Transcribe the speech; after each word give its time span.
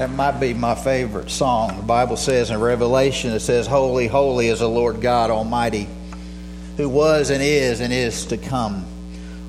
That 0.00 0.08
might 0.08 0.40
be 0.40 0.54
my 0.54 0.74
favorite 0.74 1.28
song. 1.30 1.76
The 1.76 1.82
Bible 1.82 2.16
says 2.16 2.48
in 2.48 2.58
Revelation, 2.58 3.32
it 3.32 3.40
says, 3.40 3.66
Holy, 3.66 4.06
holy 4.06 4.48
is 4.48 4.60
the 4.60 4.66
Lord 4.66 5.02
God 5.02 5.28
Almighty, 5.28 5.86
who 6.78 6.88
was 6.88 7.28
and 7.28 7.42
is 7.42 7.82
and 7.82 7.92
is 7.92 8.24
to 8.24 8.38
come. 8.38 8.86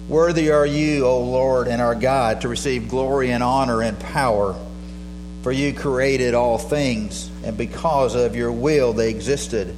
Worthy 0.10 0.52
are 0.52 0.66
you, 0.66 1.06
O 1.06 1.22
Lord 1.22 1.70
and 1.70 1.82
our 1.82 1.96
God, 1.96 2.42
to 2.42 2.50
receive 2.50 2.90
glory 2.90 3.32
and 3.32 3.42
honor 3.42 3.82
and 3.82 3.98
power. 3.98 4.54
For 5.42 5.54
you 5.54 5.74
created 5.74 6.34
all 6.34 6.58
things, 6.58 7.32
and 7.46 7.58
because 7.58 8.16
of 8.16 8.36
your 8.36 8.52
will 8.52 8.92
they 8.92 9.10
existed 9.10 9.74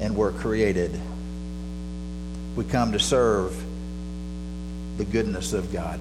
and 0.00 0.16
were 0.16 0.32
created. 0.32 1.00
We 2.56 2.64
come 2.64 2.90
to 2.90 2.98
serve 2.98 3.56
the 4.96 5.04
goodness 5.04 5.52
of 5.52 5.72
God. 5.72 6.00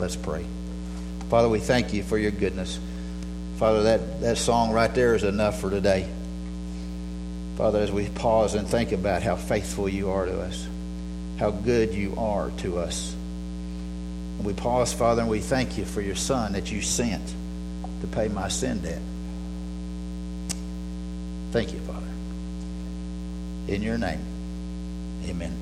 Let's 0.00 0.16
pray. 0.16 0.44
Father, 1.30 1.48
we 1.48 1.60
thank 1.60 1.94
you 1.94 2.02
for 2.02 2.18
your 2.18 2.32
goodness. 2.32 2.80
Father, 3.56 3.84
that, 3.84 4.20
that 4.20 4.36
song 4.36 4.72
right 4.72 4.92
there 4.92 5.14
is 5.14 5.22
enough 5.22 5.60
for 5.60 5.70
today. 5.70 6.08
Father, 7.56 7.78
as 7.78 7.92
we 7.92 8.08
pause 8.08 8.56
and 8.56 8.66
think 8.66 8.90
about 8.90 9.22
how 9.22 9.36
faithful 9.36 9.88
you 9.88 10.10
are 10.10 10.26
to 10.26 10.40
us, 10.40 10.66
how 11.38 11.52
good 11.52 11.94
you 11.94 12.16
are 12.18 12.50
to 12.58 12.78
us. 12.78 13.14
And 14.38 14.44
we 14.44 14.54
pause, 14.54 14.92
Father, 14.92 15.22
and 15.22 15.30
we 15.30 15.38
thank 15.38 15.78
you 15.78 15.84
for 15.84 16.00
your 16.00 16.16
Son 16.16 16.54
that 16.54 16.72
you 16.72 16.82
sent 16.82 17.32
to 18.00 18.08
pay 18.08 18.26
my 18.26 18.48
sin 18.48 18.80
debt. 18.80 19.00
Thank 21.52 21.72
you, 21.72 21.78
Father. 21.80 22.08
In 23.68 23.84
your 23.84 23.98
name, 23.98 24.20
amen. 25.28 25.54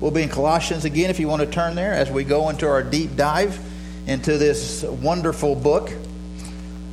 We'll 0.00 0.12
be 0.12 0.22
in 0.22 0.28
Colossians 0.28 0.84
again 0.84 1.10
if 1.10 1.18
you 1.18 1.26
want 1.26 1.42
to 1.42 1.48
turn 1.48 1.74
there 1.74 1.94
as 1.94 2.12
we 2.12 2.22
go 2.22 2.48
into 2.48 2.68
our 2.68 2.84
deep 2.84 3.16
dive 3.16 3.58
into 4.06 4.36
this 4.36 4.82
wonderful 4.82 5.54
book 5.54 5.90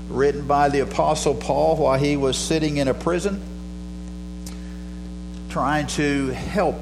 written 0.09 0.47
by 0.47 0.69
the 0.69 0.79
Apostle 0.79 1.35
Paul 1.35 1.77
while 1.77 1.99
he 1.99 2.17
was 2.17 2.37
sitting 2.37 2.77
in 2.77 2.87
a 2.87 2.93
prison 2.93 3.41
trying 5.49 5.87
to 5.87 6.27
help 6.29 6.81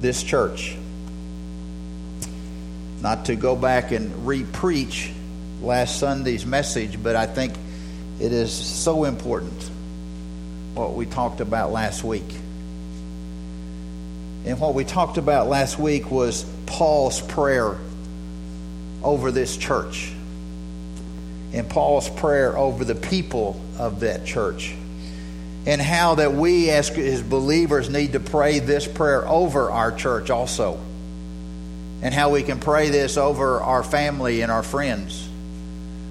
this 0.00 0.22
church. 0.22 0.76
Not 3.02 3.26
to 3.26 3.36
go 3.36 3.54
back 3.54 3.92
and 3.92 4.26
re 4.26 4.44
preach 4.44 5.12
last 5.62 5.98
Sunday's 5.98 6.46
message, 6.46 7.00
but 7.02 7.14
I 7.14 7.26
think 7.26 7.54
it 8.18 8.32
is 8.32 8.52
so 8.52 9.04
important 9.04 9.70
what 10.74 10.94
we 10.94 11.06
talked 11.06 11.40
about 11.40 11.70
last 11.70 12.02
week. 12.02 12.28
And 14.46 14.58
what 14.58 14.74
we 14.74 14.84
talked 14.84 15.18
about 15.18 15.48
last 15.48 15.78
week 15.78 16.10
was 16.10 16.44
Paul's 16.66 17.20
prayer 17.20 17.76
over 19.02 19.30
this 19.30 19.56
church 19.56 20.12
and 21.52 21.68
Paul's 21.68 22.08
prayer 22.08 22.56
over 22.56 22.84
the 22.84 22.94
people 22.94 23.60
of 23.78 24.00
that 24.00 24.26
church. 24.26 24.74
And 25.66 25.80
how 25.80 26.16
that 26.16 26.32
we, 26.32 26.70
as 26.70 26.88
his 26.88 27.22
believers, 27.22 27.90
need 27.90 28.12
to 28.12 28.20
pray 28.20 28.58
this 28.58 28.86
prayer 28.86 29.26
over 29.26 29.70
our 29.70 29.92
church 29.92 30.30
also. 30.30 30.78
And 32.00 32.14
how 32.14 32.30
we 32.30 32.42
can 32.42 32.60
pray 32.60 32.90
this 32.90 33.16
over 33.16 33.60
our 33.60 33.82
family 33.82 34.42
and 34.42 34.52
our 34.52 34.62
friends. 34.62 35.28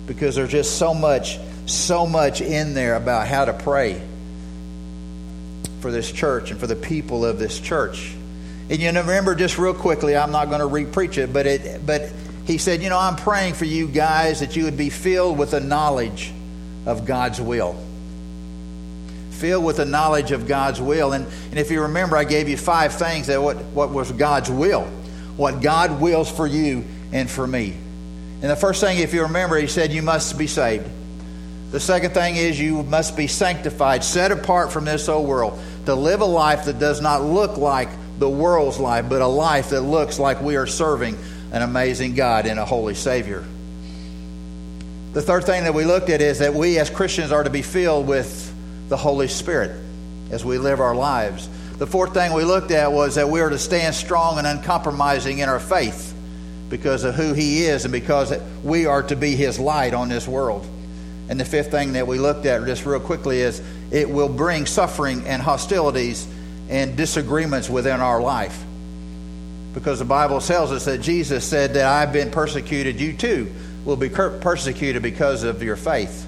Because 0.06 0.36
there's 0.36 0.52
just 0.52 0.78
so 0.78 0.94
much, 0.94 1.40
so 1.66 2.06
much 2.06 2.42
in 2.42 2.74
there 2.74 2.96
about 2.96 3.28
how 3.28 3.46
to 3.46 3.54
pray 3.54 4.02
for 5.82 5.92
this 5.92 6.12
church 6.12 6.52
and 6.52 6.60
for 6.60 6.68
the 6.68 6.76
people 6.76 7.26
of 7.26 7.40
this 7.40 7.60
church. 7.60 8.14
And 8.70 8.80
you 8.80 8.88
remember 8.90 9.34
just 9.34 9.58
real 9.58 9.74
quickly, 9.74 10.16
I'm 10.16 10.32
not 10.32 10.50
going 10.50 10.60
to 10.60 10.66
re-preach 10.66 11.18
it, 11.18 11.32
but 11.32 11.46
it, 11.46 11.86
but 11.86 12.12
he 12.48 12.58
said, 12.58 12.82
You 12.82 12.90
know, 12.90 12.98
I'm 12.98 13.18
praying 13.18 13.56
for 13.56 13.66
you 13.66 13.88
guys 13.88 14.40
that 14.40 14.56
you 14.56 14.64
would 14.64 14.78
be 14.78 14.90
filled 14.90 15.38
with 15.38 15.52
the 15.52 15.60
knowledge 15.60 16.32
of 16.86 17.06
God's 17.06 17.42
will. 17.42 17.76
Filled 19.32 19.66
with 19.66 19.78
the 19.78 19.86
knowledge 19.86 20.32
of 20.32 20.48
God's 20.48 20.82
will. 20.82 21.12
And, 21.12 21.28
and 21.50 21.60
if 21.60 21.70
you 21.70 21.82
remember, 21.82 22.16
I 22.16 22.24
gave 22.24 22.48
you 22.48 22.56
five 22.56 22.94
things 22.94 23.28
that 23.28 23.44
what, 23.44 23.58
what 23.58 23.92
was 23.92 24.12
God's 24.14 24.50
will, 24.50 24.86
what 25.36 25.62
God 25.62 26.00
wills 26.00 26.32
for 26.32 26.48
you 26.48 26.86
and 27.12 27.30
for 27.30 27.46
me. 27.46 27.76
And 28.42 28.50
the 28.50 28.56
first 28.56 28.80
thing, 28.82 29.00
if 29.00 29.14
you 29.14 29.24
remember, 29.24 29.58
he 29.58 29.68
said, 29.68 29.92
You 29.92 30.02
must 30.02 30.38
be 30.38 30.48
saved. 30.48 30.90
The 31.72 31.82
second 31.82 32.14
thing 32.14 32.38
is, 32.38 32.58
you 32.58 32.82
must 32.84 33.18
be 33.18 33.28
sanctified, 33.28 34.06
set 34.06 34.32
apart 34.32 34.72
from 34.72 34.86
this 34.86 35.10
old 35.10 35.28
world, 35.28 35.60
to 35.86 35.94
live 35.94 36.22
a 36.22 36.26
life 36.26 36.64
that 36.66 36.80
does 36.80 37.02
not 37.02 37.24
look 37.24 37.58
like 37.58 37.90
the 38.20 38.30
world's 38.30 38.80
life, 38.80 39.10
but 39.10 39.22
a 39.22 39.28
life 39.28 39.72
that 39.72 39.82
looks 39.82 40.18
like 40.18 40.42
we 40.42 40.56
are 40.56 40.66
serving 40.66 41.18
an 41.52 41.62
amazing 41.62 42.16
God 42.16 42.46
and 42.46 42.60
a 42.60 42.66
holy 42.66 42.96
Savior. 42.96 43.44
The 45.14 45.22
third 45.22 45.46
thing 45.46 45.64
that 45.64 45.74
we 45.74 45.86
looked 45.86 46.10
at 46.10 46.22
is 46.22 46.40
that 46.40 46.54
we 46.54 46.78
as 46.78 46.90
Christians 46.90 47.32
are 47.32 47.44
to 47.44 47.50
be 47.50 47.62
filled 47.62 48.08
with 48.08 48.54
the 48.90 48.98
Holy 48.98 49.28
Spirit 49.28 49.72
as 50.30 50.44
we 50.44 50.58
live 50.58 50.80
our 50.80 50.96
lives. 50.96 51.50
The 51.78 51.88
fourth 51.88 52.14
thing 52.14 52.34
we 52.34 52.44
looked 52.44 52.72
at 52.72 52.92
was 52.92 53.16
that 53.16 53.30
we 53.30 53.40
are 53.40 53.50
to 53.50 53.58
stand 53.58 53.96
strong 53.96 54.38
and 54.38 54.46
uncompromising 54.46 55.40
in 55.40 55.50
our 55.50 55.60
faith 55.60 56.14
because 56.70 57.04
of 57.04 57.16
who 57.16 57.34
He 57.34 57.64
is 57.64 57.86
and 57.86 57.92
because 57.92 58.34
we 58.64 58.86
are 58.86 59.02
to 59.04 59.16
be 59.16 59.36
His 59.36 59.60
light 59.60 59.94
on 59.94 60.10
this 60.10 60.28
world. 60.28 60.68
And 61.30 61.40
the 61.40 61.46
fifth 61.46 61.72
thing 61.72 61.94
that 61.94 62.08
we 62.08 62.20
looked 62.20 62.46
at 62.46 62.66
just 62.66 62.86
real 62.86 63.00
quickly 63.00 63.40
is 63.40 63.62
it 63.90 64.10
will 64.10 64.30
bring 64.30 64.66
suffering 64.66 65.26
and 65.26 65.42
hostilities 65.42 66.28
and 66.70 66.98
disagreements 66.98 67.70
within 67.70 68.02
our 68.02 68.22
life 68.22 68.64
because 69.78 70.00
the 70.00 70.06
Bible 70.06 70.42
tells 70.42 70.72
us 70.72 70.86
that 70.86 71.02
Jesus 71.02 71.46
said 71.46 71.76
that 71.76 71.86
I've 71.86 72.12
been 72.12 72.32
persecuted, 72.32 73.00
you 73.00 73.14
too 73.14 73.54
will 73.86 73.96
be 73.96 74.10
persecuted 74.10 75.04
because 75.04 75.44
of 75.44 75.62
your 75.62 75.76
faith. 75.76 76.26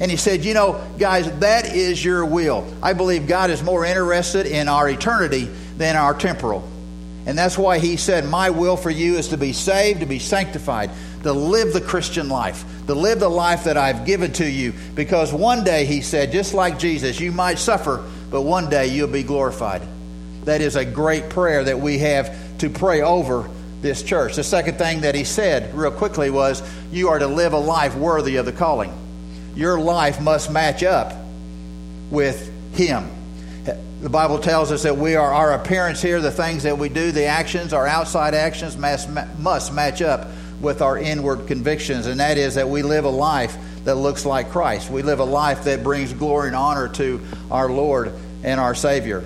And 0.00 0.10
he 0.10 0.16
said, 0.16 0.46
You 0.46 0.54
know, 0.54 0.82
guys, 0.98 1.30
that 1.40 1.76
is 1.76 2.02
your 2.02 2.24
will. 2.24 2.66
I 2.82 2.94
believe 2.94 3.28
God 3.28 3.50
is 3.50 3.62
more 3.62 3.84
interested 3.84 4.46
in 4.46 4.66
our 4.66 4.88
eternity 4.88 5.44
than 5.76 5.94
our 5.94 6.14
temporal. 6.14 6.66
And 7.26 7.36
that's 7.36 7.58
why 7.58 7.80
he 7.80 7.98
said, 7.98 8.24
My 8.24 8.48
will 8.48 8.78
for 8.78 8.88
you 8.88 9.18
is 9.18 9.28
to 9.28 9.36
be 9.36 9.52
saved, 9.52 10.00
to 10.00 10.06
be 10.06 10.18
sanctified, 10.18 10.90
to 11.22 11.34
live 11.34 11.74
the 11.74 11.82
Christian 11.82 12.30
life, 12.30 12.64
to 12.86 12.94
live 12.94 13.20
the 13.20 13.28
life 13.28 13.64
that 13.64 13.76
I've 13.76 14.06
given 14.06 14.32
to 14.32 14.50
you. 14.50 14.72
Because 14.94 15.34
one 15.34 15.64
day, 15.64 15.84
he 15.84 16.00
said, 16.00 16.32
just 16.32 16.54
like 16.54 16.78
Jesus, 16.78 17.20
you 17.20 17.30
might 17.30 17.58
suffer, 17.58 18.02
but 18.30 18.40
one 18.40 18.70
day 18.70 18.86
you'll 18.86 19.06
be 19.06 19.22
glorified. 19.22 19.82
That 20.44 20.60
is 20.60 20.76
a 20.76 20.84
great 20.84 21.28
prayer 21.30 21.64
that 21.64 21.78
we 21.78 21.98
have 21.98 22.58
to 22.58 22.70
pray 22.70 23.02
over 23.02 23.48
this 23.80 24.02
church. 24.02 24.36
The 24.36 24.44
second 24.44 24.78
thing 24.78 25.02
that 25.02 25.14
he 25.14 25.24
said, 25.24 25.74
real 25.74 25.90
quickly, 25.90 26.30
was 26.30 26.62
you 26.90 27.08
are 27.08 27.18
to 27.18 27.26
live 27.26 27.52
a 27.52 27.58
life 27.58 27.94
worthy 27.94 28.36
of 28.36 28.46
the 28.46 28.52
calling. 28.52 28.92
Your 29.54 29.80
life 29.80 30.20
must 30.20 30.50
match 30.50 30.82
up 30.82 31.12
with 32.10 32.50
him. 32.74 33.08
The 34.00 34.08
Bible 34.08 34.38
tells 34.38 34.72
us 34.72 34.84
that 34.84 34.96
we 34.96 35.16
are 35.16 35.32
our 35.32 35.52
appearance 35.52 36.00
here, 36.00 36.20
the 36.20 36.30
things 36.30 36.62
that 36.62 36.78
we 36.78 36.88
do, 36.88 37.12
the 37.12 37.26
actions, 37.26 37.74
our 37.74 37.86
outside 37.86 38.34
actions 38.34 38.76
must, 38.76 39.10
must 39.38 39.74
match 39.74 40.00
up 40.00 40.28
with 40.60 40.80
our 40.80 40.96
inward 40.98 41.46
convictions, 41.46 42.06
and 42.06 42.20
that 42.20 42.38
is 42.38 42.54
that 42.54 42.68
we 42.68 42.82
live 42.82 43.04
a 43.04 43.10
life 43.10 43.56
that 43.84 43.96
looks 43.96 44.24
like 44.24 44.50
Christ. 44.50 44.90
We 44.90 45.02
live 45.02 45.20
a 45.20 45.24
life 45.24 45.64
that 45.64 45.82
brings 45.82 46.12
glory 46.12 46.48
and 46.48 46.56
honor 46.56 46.88
to 46.88 47.20
our 47.50 47.70
Lord 47.70 48.14
and 48.42 48.58
our 48.58 48.74
Savior. 48.74 49.24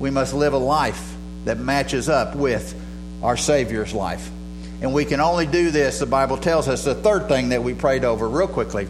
We 0.00 0.10
must 0.10 0.34
live 0.34 0.54
a 0.54 0.58
life 0.58 1.14
that 1.44 1.58
matches 1.58 2.08
up 2.08 2.34
with 2.34 2.74
our 3.22 3.36
Savior's 3.36 3.92
life. 3.92 4.28
And 4.80 4.94
we 4.94 5.04
can 5.04 5.20
only 5.20 5.46
do 5.46 5.70
this, 5.70 5.98
the 5.98 6.06
Bible 6.06 6.38
tells 6.38 6.66
us. 6.66 6.84
The 6.84 6.94
third 6.94 7.28
thing 7.28 7.50
that 7.50 7.62
we 7.62 7.74
prayed 7.74 8.02
over 8.02 8.28
real 8.28 8.48
quickly 8.48 8.88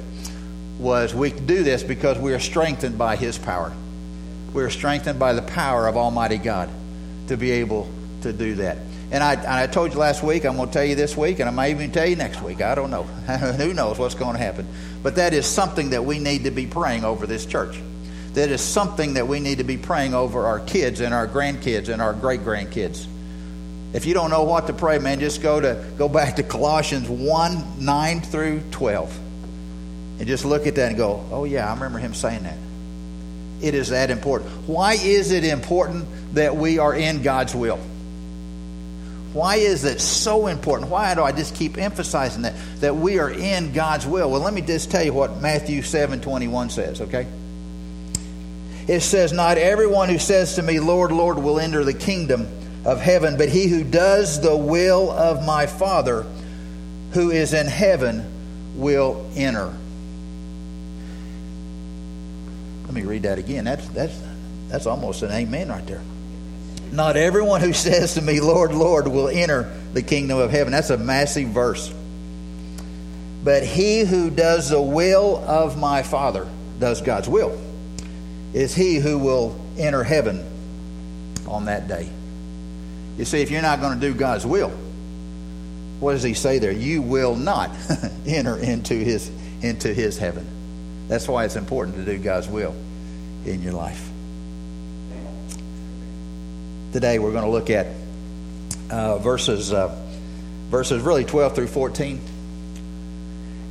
was 0.78 1.12
we 1.12 1.32
do 1.32 1.64
this 1.64 1.82
because 1.82 2.16
we 2.16 2.32
are 2.32 2.38
strengthened 2.38 2.96
by 2.96 3.16
His 3.16 3.36
power. 3.36 3.72
We 4.54 4.62
are 4.62 4.70
strengthened 4.70 5.18
by 5.18 5.32
the 5.32 5.42
power 5.42 5.88
of 5.88 5.96
Almighty 5.96 6.38
God 6.38 6.70
to 7.26 7.36
be 7.36 7.50
able 7.50 7.90
to 8.22 8.32
do 8.32 8.54
that. 8.56 8.78
And 9.10 9.24
I, 9.24 9.34
and 9.34 9.46
I 9.46 9.66
told 9.66 9.92
you 9.92 9.98
last 9.98 10.22
week, 10.22 10.44
I'm 10.44 10.56
going 10.56 10.68
to 10.68 10.72
tell 10.72 10.84
you 10.84 10.94
this 10.94 11.16
week, 11.16 11.40
and 11.40 11.48
I 11.48 11.52
might 11.52 11.70
even 11.70 11.90
tell 11.90 12.06
you 12.06 12.14
next 12.14 12.40
week. 12.40 12.62
I 12.62 12.76
don't 12.76 12.92
know. 12.92 13.02
Who 13.58 13.74
knows 13.74 13.98
what's 13.98 14.14
going 14.14 14.36
to 14.36 14.42
happen? 14.42 14.68
But 15.02 15.16
that 15.16 15.34
is 15.34 15.46
something 15.46 15.90
that 15.90 16.04
we 16.04 16.20
need 16.20 16.44
to 16.44 16.52
be 16.52 16.66
praying 16.66 17.04
over 17.04 17.26
this 17.26 17.44
church 17.44 17.80
that 18.34 18.50
is 18.50 18.60
something 18.60 19.14
that 19.14 19.26
we 19.26 19.40
need 19.40 19.58
to 19.58 19.64
be 19.64 19.76
praying 19.76 20.14
over 20.14 20.46
our 20.46 20.60
kids 20.60 21.00
and 21.00 21.12
our 21.12 21.26
grandkids 21.26 21.88
and 21.88 22.00
our 22.00 22.12
great 22.12 22.40
grandkids. 22.40 23.06
If 23.92 24.06
you 24.06 24.14
don't 24.14 24.30
know 24.30 24.44
what 24.44 24.68
to 24.68 24.72
pray, 24.72 24.98
man, 24.98 25.18
just 25.18 25.42
go 25.42 25.60
to 25.60 25.84
go 25.98 26.08
back 26.08 26.36
to 26.36 26.44
Colossians 26.44 27.08
1, 27.08 27.84
9 27.84 28.20
through 28.20 28.62
12. 28.70 29.18
And 30.20 30.28
just 30.28 30.44
look 30.44 30.66
at 30.66 30.76
that 30.76 30.88
and 30.88 30.96
go, 30.96 31.26
oh 31.32 31.44
yeah, 31.44 31.68
I 31.68 31.74
remember 31.74 31.98
him 31.98 32.14
saying 32.14 32.44
that. 32.44 32.58
It 33.62 33.74
is 33.74 33.88
that 33.88 34.10
important. 34.10 34.50
Why 34.68 34.94
is 34.94 35.32
it 35.32 35.44
important 35.44 36.06
that 36.34 36.54
we 36.56 36.78
are 36.78 36.94
in 36.94 37.22
God's 37.22 37.54
will? 37.54 37.80
Why 39.32 39.56
is 39.56 39.84
it 39.84 40.00
so 40.00 40.46
important? 40.46 40.90
Why 40.90 41.14
do 41.14 41.22
I 41.22 41.32
just 41.32 41.54
keep 41.54 41.78
emphasizing 41.78 42.42
that? 42.42 42.54
That 42.80 42.96
we 42.96 43.18
are 43.18 43.30
in 43.30 43.72
God's 43.72 44.06
will. 44.06 44.30
Well, 44.30 44.40
let 44.40 44.52
me 44.54 44.60
just 44.60 44.90
tell 44.90 45.04
you 45.04 45.12
what 45.12 45.40
Matthew 45.40 45.82
7 45.82 46.20
21 46.20 46.70
says, 46.70 47.00
okay? 47.00 47.26
It 48.90 49.02
says, 49.02 49.32
Not 49.32 49.56
everyone 49.56 50.08
who 50.08 50.18
says 50.18 50.56
to 50.56 50.62
me, 50.62 50.80
Lord, 50.80 51.12
Lord, 51.12 51.38
will 51.38 51.60
enter 51.60 51.84
the 51.84 51.94
kingdom 51.94 52.48
of 52.84 53.00
heaven, 53.00 53.36
but 53.36 53.48
he 53.48 53.68
who 53.68 53.84
does 53.84 54.40
the 54.40 54.56
will 54.56 55.12
of 55.12 55.46
my 55.46 55.66
Father 55.66 56.26
who 57.12 57.30
is 57.30 57.54
in 57.54 57.68
heaven 57.68 58.24
will 58.74 59.30
enter. 59.36 59.72
Let 62.86 62.94
me 62.94 63.02
read 63.02 63.22
that 63.22 63.38
again. 63.38 63.64
That's, 63.64 63.86
that's, 63.90 64.20
that's 64.66 64.86
almost 64.86 65.22
an 65.22 65.30
amen 65.30 65.68
right 65.68 65.86
there. 65.86 66.02
Not 66.90 67.16
everyone 67.16 67.60
who 67.60 67.72
says 67.72 68.14
to 68.14 68.20
me, 68.20 68.40
Lord, 68.40 68.74
Lord, 68.74 69.06
will 69.06 69.28
enter 69.28 69.72
the 69.92 70.02
kingdom 70.02 70.38
of 70.38 70.50
heaven. 70.50 70.72
That's 70.72 70.90
a 70.90 70.98
massive 70.98 71.50
verse. 71.50 71.94
But 73.44 73.62
he 73.62 74.00
who 74.00 74.30
does 74.30 74.70
the 74.70 74.82
will 74.82 75.36
of 75.46 75.78
my 75.78 76.02
Father, 76.02 76.48
does 76.80 77.02
God's 77.02 77.28
will, 77.28 77.56
is 78.52 78.74
he 78.74 78.96
who 78.96 79.18
will 79.18 79.58
enter 79.78 80.02
heaven 80.02 80.44
on 81.46 81.66
that 81.66 81.88
day. 81.88 82.08
You 83.18 83.24
see, 83.24 83.42
if 83.42 83.50
you're 83.50 83.62
not 83.62 83.80
going 83.80 84.00
to 84.00 84.00
do 84.00 84.14
God's 84.14 84.46
will, 84.46 84.72
what 86.00 86.12
does 86.12 86.22
he 86.22 86.34
say 86.34 86.58
there? 86.58 86.72
You 86.72 87.02
will 87.02 87.36
not 87.36 87.70
enter 88.26 88.56
into 88.56 88.94
his 88.94 89.30
into 89.62 89.92
his 89.92 90.16
heaven. 90.16 90.46
That's 91.08 91.28
why 91.28 91.44
it's 91.44 91.56
important 91.56 91.96
to 91.96 92.04
do 92.04 92.18
God's 92.18 92.48
will 92.48 92.74
in 93.44 93.62
your 93.62 93.74
life. 93.74 94.08
Today 96.92 97.18
we're 97.18 97.32
going 97.32 97.44
to 97.44 97.50
look 97.50 97.68
at 97.68 97.88
uh, 98.90 99.18
verses 99.18 99.72
uh, 99.72 99.94
verses 100.70 101.02
really 101.02 101.24
12 101.24 101.54
through 101.54 101.66
14. 101.66 102.20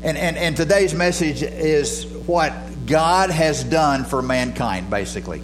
And, 0.02 0.18
and, 0.18 0.38
and 0.38 0.56
today's 0.56 0.94
message 0.94 1.44
is 1.44 2.06
what 2.06 2.54
God 2.90 3.30
has 3.30 3.64
done 3.64 4.04
for 4.04 4.22
mankind, 4.24 4.90
basically. 4.90 5.44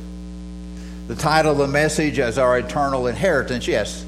The 1.08 1.16
title 1.16 1.52
of 1.52 1.60
the 1.60 1.68
message 1.68 2.18
is 2.18 2.40
Our 2.40 2.58
Eternal 2.58 3.06
Inheritance, 3.06 3.68
yes. 3.68 4.04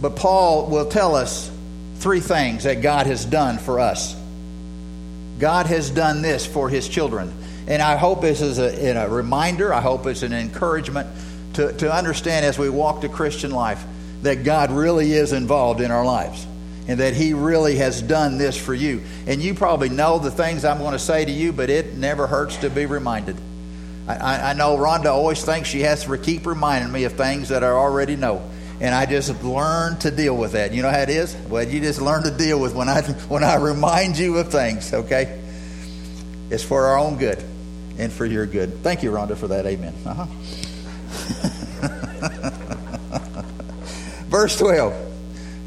But 0.00 0.16
Paul 0.16 0.68
will 0.68 0.86
tell 0.86 1.14
us 1.14 1.50
three 1.96 2.20
things 2.20 2.64
that 2.64 2.80
God 2.80 3.06
has 3.06 3.26
done 3.26 3.58
for 3.58 3.80
us. 3.80 4.16
God 5.38 5.66
has 5.66 5.90
done 5.90 6.22
this 6.22 6.46
for 6.46 6.70
his 6.70 6.88
children. 6.88 7.30
And 7.68 7.82
I 7.82 7.96
hope 7.96 8.22
this 8.22 8.40
is 8.40 8.58
a, 8.58 8.96
a 8.96 9.08
reminder, 9.08 9.72
I 9.72 9.82
hope 9.82 10.06
it's 10.06 10.22
an 10.22 10.32
encouragement 10.32 11.08
to, 11.54 11.72
to 11.74 11.92
understand 11.92 12.46
as 12.46 12.58
we 12.58 12.70
walk 12.70 13.02
the 13.02 13.10
Christian 13.10 13.50
life 13.50 13.84
that 14.22 14.42
God 14.42 14.70
really 14.70 15.12
is 15.12 15.34
involved 15.34 15.82
in 15.82 15.90
our 15.90 16.04
lives 16.04 16.46
and 16.86 17.00
that 17.00 17.14
He 17.14 17.34
really 17.34 17.76
has 17.76 18.02
done 18.02 18.38
this 18.38 18.56
for 18.56 18.74
you. 18.74 19.02
And 19.26 19.42
you 19.42 19.54
probably 19.54 19.88
know 19.88 20.18
the 20.18 20.30
things 20.30 20.64
I'm 20.64 20.78
going 20.78 20.92
to 20.92 20.98
say 20.98 21.24
to 21.24 21.30
you, 21.30 21.52
but 21.52 21.70
it 21.70 21.94
never 21.94 22.26
hurts 22.26 22.56
to 22.58 22.70
be 22.70 22.86
reminded. 22.86 23.36
I, 24.06 24.50
I 24.50 24.52
know 24.52 24.76
Rhonda 24.76 25.06
always 25.06 25.42
thinks 25.42 25.68
she 25.68 25.80
has 25.80 26.04
to 26.04 26.18
keep 26.18 26.46
reminding 26.46 26.92
me 26.92 27.04
of 27.04 27.14
things 27.14 27.48
that 27.48 27.64
I 27.64 27.68
already 27.68 28.16
know. 28.16 28.42
And 28.80 28.94
I 28.94 29.06
just 29.06 29.42
learn 29.42 29.98
to 30.00 30.10
deal 30.10 30.36
with 30.36 30.52
that. 30.52 30.74
You 30.74 30.82
know 30.82 30.90
how 30.90 31.00
it 31.00 31.08
is? 31.08 31.34
Well, 31.48 31.66
you 31.66 31.80
just 31.80 32.02
learn 32.02 32.24
to 32.24 32.30
deal 32.30 32.60
with 32.60 32.74
when 32.74 32.88
I 32.88 33.02
when 33.28 33.44
I 33.44 33.56
remind 33.56 34.18
you 34.18 34.36
of 34.38 34.50
things, 34.50 34.92
okay? 34.92 35.40
It's 36.50 36.64
for 36.64 36.86
our 36.86 36.98
own 36.98 37.16
good 37.16 37.42
and 37.98 38.12
for 38.12 38.26
your 38.26 38.46
good. 38.46 38.82
Thank 38.82 39.02
you, 39.02 39.10
Rhonda, 39.10 39.36
for 39.36 39.48
that. 39.48 39.64
Amen. 39.64 39.94
Uh-huh. 40.04 40.26
Verse 44.28 44.58
12. 44.58 44.92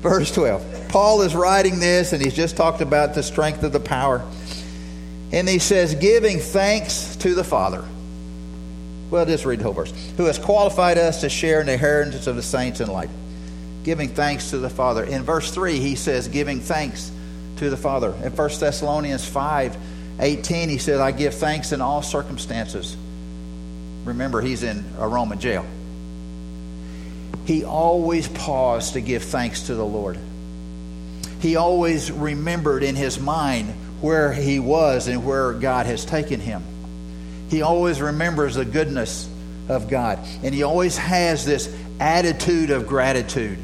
Verse 0.02 0.32
12. 0.34 0.77
Paul 0.98 1.22
is 1.22 1.36
writing 1.36 1.80
this, 1.80 2.12
and 2.12 2.24
he's 2.24 2.34
just 2.34 2.58
talked 2.58 2.82
about 2.82 3.14
the 3.14 3.22
strength 3.22 3.62
of 3.62 3.72
the 3.72 3.80
power. 3.80 4.26
And 5.32 5.48
he 5.48 5.60
says, 5.60 5.94
giving 5.94 6.40
thanks 6.40 7.16
to 7.18 7.36
the 7.36 7.44
Father. 7.44 7.86
Well, 9.12 9.24
just 9.28 9.46
read 9.46 9.60
the 9.60 9.66
whole 9.66 9.74
verse. 9.74 9.94
Who 10.18 10.26
has 10.26 10.40
qualified 10.40 10.98
us 10.98 11.22
to 11.22 11.30
share 11.30 11.62
in 11.62 11.68
the 11.68 11.74
inheritance 11.74 12.26
of 12.26 12.36
the 12.36 12.42
saints 12.42 12.82
in 12.82 12.88
light. 12.88 13.12
Giving 13.84 14.10
thanks 14.10 14.50
to 14.50 14.58
the 14.58 14.72
Father. 14.72 15.04
In 15.04 15.22
verse 15.22 15.52
3, 15.52 15.78
he 15.78 15.94
says, 15.94 16.30
giving 16.30 16.62
thanks 16.62 17.12
to 17.58 17.70
the 17.70 17.78
Father. 17.78 18.10
In 18.24 18.36
1 18.36 18.50
Thessalonians 18.60 19.24
5 19.24 19.78
18, 20.20 20.68
he 20.68 20.80
said, 20.80 21.00
I 21.00 21.12
give 21.12 21.36
thanks 21.36 21.74
in 21.74 21.80
all 21.80 22.02
circumstances. 22.02 22.98
Remember, 24.04 24.42
he's 24.42 24.64
in 24.64 24.84
a 24.98 25.08
Roman 25.08 25.40
jail. 25.40 25.64
He 27.46 27.64
always 27.66 28.28
paused 28.30 28.94
to 28.94 29.02
give 29.02 29.22
thanks 29.22 29.68
to 29.68 29.76
the 29.76 29.86
Lord 29.86 30.18
he 31.42 31.56
always 31.56 32.12
remembered 32.12 32.84
in 32.84 32.96
his 32.96 33.20
mind 33.20 33.74
where 34.02 34.32
he 34.32 34.60
was 34.60 35.08
and 35.08 35.26
where 35.26 35.54
God 35.54 35.86
has 35.86 36.06
taken 36.06 36.40
him. 36.40 36.64
He 37.50 37.62
always 37.62 38.02
remembers 38.02 38.56
the 38.56 38.66
goodness 38.66 39.30
of 39.70 39.90
God. 39.90 40.20
And 40.44 40.54
he 40.54 40.64
always 40.64 40.98
has 40.98 41.46
this 41.46 41.74
attitude 42.00 42.70
of 42.70 42.88
gratitude 42.88 43.58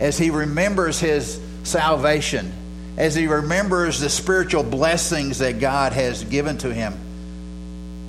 as 0.00 0.18
he 0.18 0.30
remembers 0.30 1.00
his 1.00 1.40
salvation, 1.62 2.52
as 2.96 3.14
he 3.14 3.26
remembers 3.26 4.00
the 4.00 4.08
spiritual 4.08 4.62
blessings 4.62 5.38
that 5.38 5.60
God 5.60 5.92
has 5.92 6.24
given 6.24 6.58
to 6.58 6.72
him. 6.72 6.94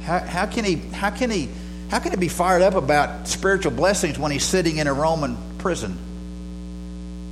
How, 0.03 0.19
how, 0.19 0.45
can 0.45 0.65
he, 0.65 0.75
how, 0.75 1.09
can 1.09 1.31
he, 1.31 1.49
how 1.89 1.99
can 1.99 2.11
he 2.11 2.17
be 2.17 2.29
fired 2.29 2.61
up 2.61 2.75
about 2.75 3.27
spiritual 3.27 3.71
blessings 3.71 4.19
when 4.19 4.31
he's 4.31 4.45
sitting 4.45 4.77
in 4.77 4.87
a 4.87 4.93
Roman 4.93 5.37
prison? 5.57 5.97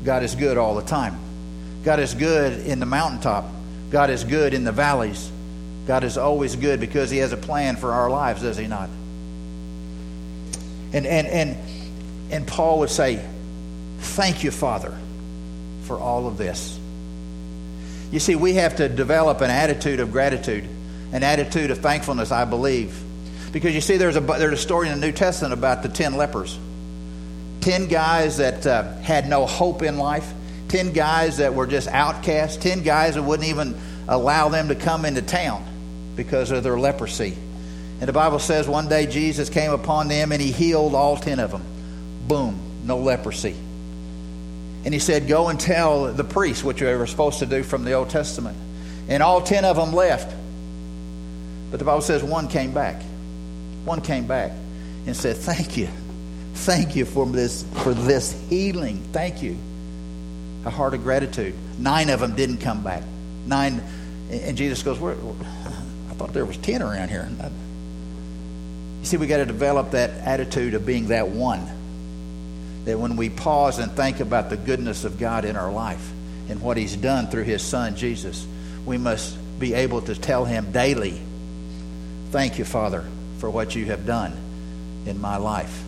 God 0.03 0.23
is 0.23 0.35
good 0.35 0.57
all 0.57 0.75
the 0.75 0.81
time. 0.81 1.17
God 1.83 1.99
is 1.99 2.13
good 2.13 2.65
in 2.65 2.79
the 2.79 2.85
mountaintop. 2.85 3.45
God 3.91 4.09
is 4.09 4.23
good 4.23 4.53
in 4.53 4.63
the 4.63 4.71
valleys. 4.71 5.31
God 5.85 6.03
is 6.03 6.17
always 6.17 6.55
good 6.55 6.79
because 6.79 7.09
He 7.09 7.17
has 7.17 7.33
a 7.33 7.37
plan 7.37 7.75
for 7.75 7.91
our 7.91 8.09
lives, 8.09 8.41
does 8.41 8.57
He 8.57 8.67
not? 8.67 8.89
And 10.93 11.05
and 11.05 11.27
and 11.27 11.57
and 12.31 12.47
Paul 12.47 12.79
would 12.79 12.89
say, 12.89 13.23
Thank 13.99 14.43
you, 14.43 14.51
Father, 14.51 14.97
for 15.83 15.99
all 15.99 16.27
of 16.27 16.37
this. 16.37 16.79
You 18.11 18.19
see, 18.19 18.35
we 18.35 18.53
have 18.53 18.77
to 18.77 18.87
develop 18.87 19.41
an 19.41 19.49
attitude 19.49 19.99
of 19.99 20.11
gratitude, 20.11 20.67
an 21.11 21.23
attitude 21.23 21.71
of 21.71 21.79
thankfulness, 21.79 22.31
I 22.31 22.45
believe. 22.45 23.01
Because 23.51 23.73
you 23.73 23.81
see, 23.81 23.97
there's 23.97 24.15
a, 24.15 24.21
there's 24.21 24.53
a 24.53 24.61
story 24.61 24.89
in 24.89 24.99
the 24.99 25.05
New 25.05 25.13
Testament 25.13 25.53
about 25.53 25.83
the 25.83 25.89
ten 25.89 26.15
lepers. 26.15 26.57
Ten 27.61 27.87
guys 27.87 28.37
that 28.37 28.65
uh, 28.65 28.93
had 28.97 29.27
no 29.27 29.45
hope 29.45 29.81
in 29.81 29.97
life 29.97 30.31
10 30.73 30.91
guys 30.91 31.37
that 31.37 31.53
were 31.53 31.67
just 31.67 31.87
outcasts, 31.87 32.57
10 32.57 32.81
guys 32.81 33.13
that 33.13 33.21
wouldn't 33.21 33.47
even 33.47 33.79
allow 34.07 34.49
them 34.49 34.69
to 34.69 34.75
come 34.75 35.05
into 35.05 35.21
town 35.21 35.63
because 36.15 36.49
of 36.49 36.63
their 36.63 36.79
leprosy. 36.79 37.37
And 37.99 38.09
the 38.09 38.13
Bible 38.13 38.39
says 38.39 38.67
one 38.67 38.89
day 38.89 39.05
Jesus 39.05 39.51
came 39.51 39.69
upon 39.69 40.07
them 40.07 40.31
and 40.31 40.41
he 40.41 40.51
healed 40.51 40.95
all 40.95 41.15
10 41.15 41.37
of 41.37 41.51
them. 41.51 41.61
Boom, 42.27 42.59
no 42.85 42.97
leprosy. 42.97 43.55
And 44.83 44.91
he 44.91 44.99
said, 44.99 45.27
Go 45.27 45.49
and 45.49 45.59
tell 45.59 46.11
the 46.11 46.23
priests, 46.23 46.63
what 46.63 46.81
you 46.81 46.87
were 46.87 47.05
supposed 47.05 47.37
to 47.37 47.45
do 47.45 47.61
from 47.61 47.83
the 47.83 47.93
Old 47.93 48.09
Testament. 48.09 48.57
And 49.07 49.21
all 49.21 49.43
10 49.43 49.65
of 49.65 49.75
them 49.75 49.93
left. 49.93 50.35
But 51.69 51.77
the 51.77 51.85
Bible 51.85 52.01
says 52.01 52.23
one 52.23 52.47
came 52.47 52.73
back. 52.73 52.99
One 53.85 54.01
came 54.01 54.25
back 54.25 54.53
and 55.05 55.15
said, 55.15 55.37
Thank 55.37 55.77
you. 55.77 55.87
Thank 56.55 56.95
you 56.95 57.05
for 57.05 57.27
this, 57.27 57.63
for 57.83 57.93
this 57.93 58.33
healing. 58.49 59.03
Thank 59.11 59.43
you 59.43 59.55
a 60.65 60.69
heart 60.69 60.93
of 60.93 61.03
gratitude. 61.03 61.53
Nine 61.77 62.09
of 62.09 62.19
them 62.19 62.35
didn't 62.35 62.57
come 62.57 62.83
back. 62.83 63.03
Nine, 63.45 63.83
and 64.29 64.57
Jesus 64.57 64.83
goes, 64.83 64.99
Where, 64.99 65.15
I 65.15 66.13
thought 66.13 66.33
there 66.33 66.45
was 66.45 66.57
ten 66.57 66.81
around 66.81 67.09
here. 67.09 67.29
You 68.99 69.05
see, 69.05 69.17
we 69.17 69.27
got 69.27 69.37
to 69.37 69.45
develop 69.45 69.91
that 69.91 70.11
attitude 70.11 70.73
of 70.75 70.85
being 70.85 71.07
that 71.09 71.27
one. 71.27 71.67
That 72.85 72.97
when 72.99 73.15
we 73.15 73.29
pause 73.29 73.79
and 73.79 73.91
think 73.91 74.19
about 74.19 74.49
the 74.49 74.57
goodness 74.57 75.03
of 75.03 75.19
God 75.19 75.45
in 75.45 75.55
our 75.55 75.71
life 75.71 76.11
and 76.49 76.61
what 76.61 76.77
He's 76.77 76.95
done 76.95 77.27
through 77.27 77.43
His 77.43 77.61
Son, 77.61 77.95
Jesus, 77.95 78.45
we 78.85 78.97
must 78.97 79.37
be 79.59 79.73
able 79.73 80.01
to 80.01 80.15
tell 80.15 80.45
Him 80.45 80.71
daily, 80.71 81.21
Thank 82.31 82.57
you, 82.57 82.65
Father, 82.65 83.05
for 83.37 83.49
what 83.49 83.75
you 83.75 83.85
have 83.85 84.05
done 84.05 84.35
in 85.05 85.21
my 85.21 85.37
life. 85.37 85.83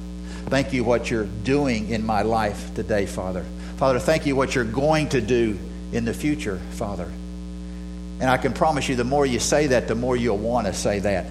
Thank 0.47 0.73
you 0.73 0.83
what 0.83 1.09
you're 1.09 1.25
doing 1.25 1.89
in 1.89 2.05
my 2.05 2.21
life 2.21 2.75
today, 2.75 3.07
Father. 3.07 3.43
Father, 3.77 3.99
thank 3.99 4.25
you 4.25 4.35
what 4.35 4.55
you're 4.55 4.63
going 4.63 5.09
to 5.09 5.19
do 5.19 5.59
in 5.91 6.05
the 6.05 6.13
future, 6.13 6.57
Father. 6.71 7.11
And 8.19 8.29
I 8.29 8.37
can 8.37 8.53
promise 8.53 8.87
you, 8.87 8.95
the 8.95 9.03
more 9.03 9.25
you 9.25 9.39
say 9.39 9.67
that, 9.67 9.89
the 9.89 9.95
more 9.95 10.15
you'll 10.15 10.37
want 10.37 10.67
to 10.67 10.73
say 10.73 10.99
that 10.99 11.25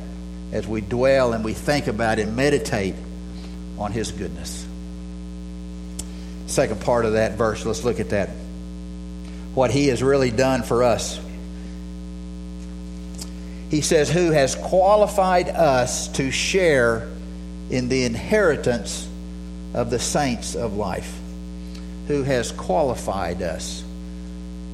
as 0.52 0.68
we 0.68 0.82
dwell 0.82 1.32
and 1.32 1.42
we 1.42 1.54
think 1.54 1.86
about 1.86 2.18
and 2.18 2.36
meditate 2.36 2.94
on 3.78 3.92
His 3.92 4.12
goodness. 4.12 4.66
Second 6.46 6.82
part 6.82 7.06
of 7.06 7.14
that 7.14 7.32
verse, 7.32 7.64
let's 7.64 7.82
look 7.82 7.98
at 7.98 8.10
that. 8.10 8.28
What 9.54 9.70
He 9.70 9.88
has 9.88 10.02
really 10.02 10.30
done 10.30 10.62
for 10.62 10.84
us. 10.84 11.18
He 13.70 13.80
says, 13.80 14.10
Who 14.10 14.30
has 14.32 14.54
qualified 14.54 15.48
us 15.48 16.08
to 16.08 16.30
share 16.30 17.08
in 17.70 17.88
the 17.88 18.04
inheritance 18.04 19.08
of 19.72 19.88
the 19.88 19.98
saints 19.98 20.54
of 20.54 20.74
life 20.74 21.18
who 22.08 22.22
has 22.22 22.52
qualified 22.52 23.42
us. 23.42 23.82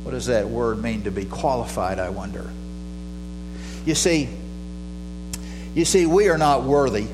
What 0.02 0.12
does 0.12 0.26
that 0.26 0.48
word 0.48 0.82
mean 0.82 1.04
to 1.04 1.10
be 1.10 1.24
qualified, 1.24 1.98
I 1.98 2.10
wonder? 2.10 2.50
You 3.84 3.94
see, 3.94 4.28
you 5.74 5.84
see, 5.84 6.06
we 6.06 6.28
are 6.28 6.38
not 6.38 6.64
worthy. 6.64 7.06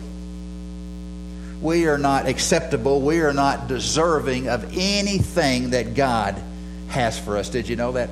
We 1.61 1.87
are 1.87 1.99
not 1.99 2.27
acceptable. 2.27 3.01
We 3.01 3.21
are 3.21 3.33
not 3.33 3.67
deserving 3.67 4.49
of 4.49 4.77
anything 4.77 5.71
that 5.71 5.95
God 5.95 6.41
has 6.89 7.19
for 7.19 7.37
us. 7.37 7.49
Did 7.49 7.69
you 7.69 7.77
know 7.77 7.93
that? 7.93 8.11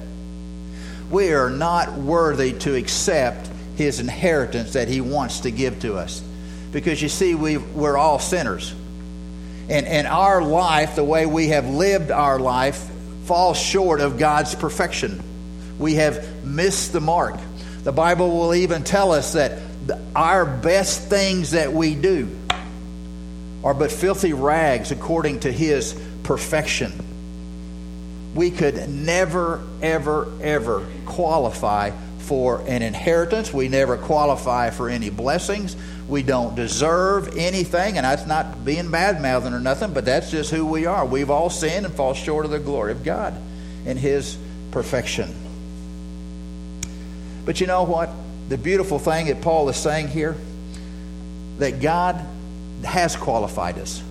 we 1.10 1.32
are 1.32 1.50
not 1.50 1.92
worthy 1.92 2.52
to 2.52 2.74
accept 2.74 3.48
his 3.76 4.00
inheritance 4.00 4.72
that 4.72 4.88
he 4.88 5.00
wants 5.00 5.40
to 5.40 5.50
give 5.50 5.80
to 5.80 5.96
us. 5.96 6.22
Because 6.72 7.00
you 7.00 7.08
see, 7.08 7.34
we, 7.34 7.56
we're 7.56 7.96
all 7.96 8.18
sinners. 8.18 8.74
And, 9.68 9.86
and 9.86 10.06
our 10.06 10.42
life, 10.42 10.96
the 10.96 11.04
way 11.04 11.26
we 11.26 11.48
have 11.48 11.68
lived 11.68 12.10
our 12.10 12.38
life, 12.38 12.90
falls 13.24 13.58
short 13.58 14.00
of 14.00 14.18
God's 14.18 14.54
perfection. 14.54 15.22
We 15.78 15.94
have 15.94 16.44
missed 16.44 16.92
the 16.92 17.00
mark. 17.00 17.36
The 17.82 17.92
Bible 17.92 18.36
will 18.36 18.54
even 18.54 18.84
tell 18.84 19.12
us 19.12 19.32
that 19.32 19.60
our 20.14 20.44
best 20.44 21.08
things 21.08 21.52
that 21.52 21.72
we 21.72 21.94
do 21.94 22.28
are 23.62 23.74
but 23.74 23.90
filthy 23.90 24.32
rags 24.32 24.90
according 24.90 25.40
to 25.40 25.52
His 25.52 25.98
perfection. 26.22 26.92
We 28.34 28.50
could 28.50 28.88
never, 28.88 29.62
ever, 29.80 30.30
ever 30.42 30.86
qualify 31.06 31.92
for 32.18 32.62
an 32.66 32.82
inheritance. 32.82 33.52
We 33.52 33.68
never 33.68 33.96
qualify 33.96 34.70
for 34.70 34.88
any 34.88 35.10
blessings. 35.10 35.76
We 36.08 36.22
don't 36.22 36.54
deserve 36.54 37.36
anything, 37.36 37.96
and 37.96 38.04
that's 38.04 38.26
not 38.26 38.64
being 38.64 38.90
bad 38.90 39.22
mouthing 39.22 39.54
or 39.54 39.60
nothing, 39.60 39.94
but 39.94 40.04
that's 40.04 40.30
just 40.30 40.50
who 40.50 40.66
we 40.66 40.86
are. 40.86 41.06
We've 41.06 41.30
all 41.30 41.48
sinned 41.48 41.86
and 41.86 41.94
fall 41.94 42.12
short 42.14 42.44
of 42.44 42.50
the 42.50 42.58
glory 42.58 42.92
of 42.92 43.04
God 43.04 43.34
and 43.86 43.98
His 43.98 44.36
perfection. 44.70 45.34
But 47.44 47.60
you 47.60 47.66
know 47.66 47.84
what? 47.84 48.10
The 48.48 48.58
beautiful 48.58 48.98
thing 48.98 49.26
that 49.26 49.40
Paul 49.40 49.68
is 49.68 49.76
saying 49.76 50.08
here 50.08 50.36
that 51.58 51.80
God 51.80 52.24
has 52.84 53.16
qualified 53.16 53.78
us. 53.78 54.02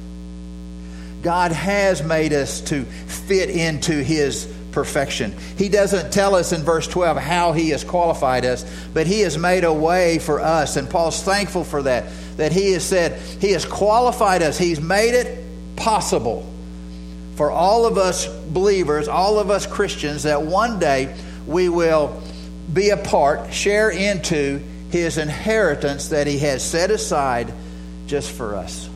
God 1.21 1.51
has 1.51 2.03
made 2.03 2.33
us 2.33 2.61
to 2.61 2.83
fit 2.83 3.49
into 3.49 3.93
his 3.93 4.51
perfection. 4.73 5.33
He 5.57 5.69
doesn't 5.69 6.11
tell 6.11 6.35
us 6.35 6.51
in 6.51 6.63
verse 6.63 6.87
12 6.87 7.17
how 7.17 7.53
he 7.53 7.69
has 7.69 7.83
qualified 7.83 8.45
us, 8.45 8.65
but 8.93 9.07
he 9.07 9.21
has 9.21 9.37
made 9.37 9.63
a 9.63 9.73
way 9.73 10.19
for 10.19 10.41
us. 10.41 10.75
And 10.75 10.89
Paul's 10.89 11.21
thankful 11.21 11.63
for 11.63 11.83
that, 11.83 12.11
that 12.37 12.51
he 12.51 12.73
has 12.73 12.83
said, 12.83 13.19
he 13.39 13.51
has 13.51 13.65
qualified 13.65 14.41
us, 14.41 14.57
he's 14.57 14.81
made 14.81 15.13
it 15.13 15.43
possible 15.75 16.49
for 17.35 17.49
all 17.49 17.85
of 17.85 17.97
us 17.97 18.27
believers, 18.27 19.07
all 19.07 19.39
of 19.39 19.49
us 19.49 19.65
Christians, 19.65 20.23
that 20.23 20.43
one 20.43 20.79
day 20.79 21.15
we 21.47 21.69
will 21.69 22.21
be 22.71 22.89
a 22.89 22.97
part, 22.97 23.53
share 23.53 23.89
into 23.89 24.61
his 24.91 25.17
inheritance 25.17 26.09
that 26.09 26.27
he 26.27 26.39
has 26.39 26.63
set 26.63 26.91
aside 26.91 27.53
just 28.05 28.31
for 28.31 28.55
us. 28.55 28.89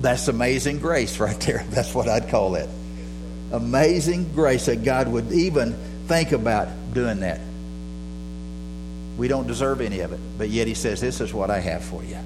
That's 0.00 0.28
amazing 0.28 0.78
grace 0.78 1.18
right 1.18 1.38
there. 1.40 1.64
That's 1.70 1.94
what 1.94 2.08
I'd 2.08 2.28
call 2.28 2.54
it. 2.54 2.68
Amazing 3.52 4.32
grace 4.32 4.66
that 4.66 4.84
God 4.84 5.08
would 5.08 5.32
even 5.32 5.74
think 6.06 6.32
about 6.32 6.68
doing 6.92 7.20
that. 7.20 7.40
We 9.16 9.28
don't 9.28 9.46
deserve 9.46 9.80
any 9.80 10.00
of 10.00 10.12
it, 10.12 10.20
but 10.36 10.50
yet 10.50 10.66
he 10.66 10.74
says, 10.74 11.00
This 11.00 11.20
is 11.20 11.32
what 11.32 11.50
I 11.50 11.60
have 11.60 11.84
for 11.84 12.02
you. 12.02 12.18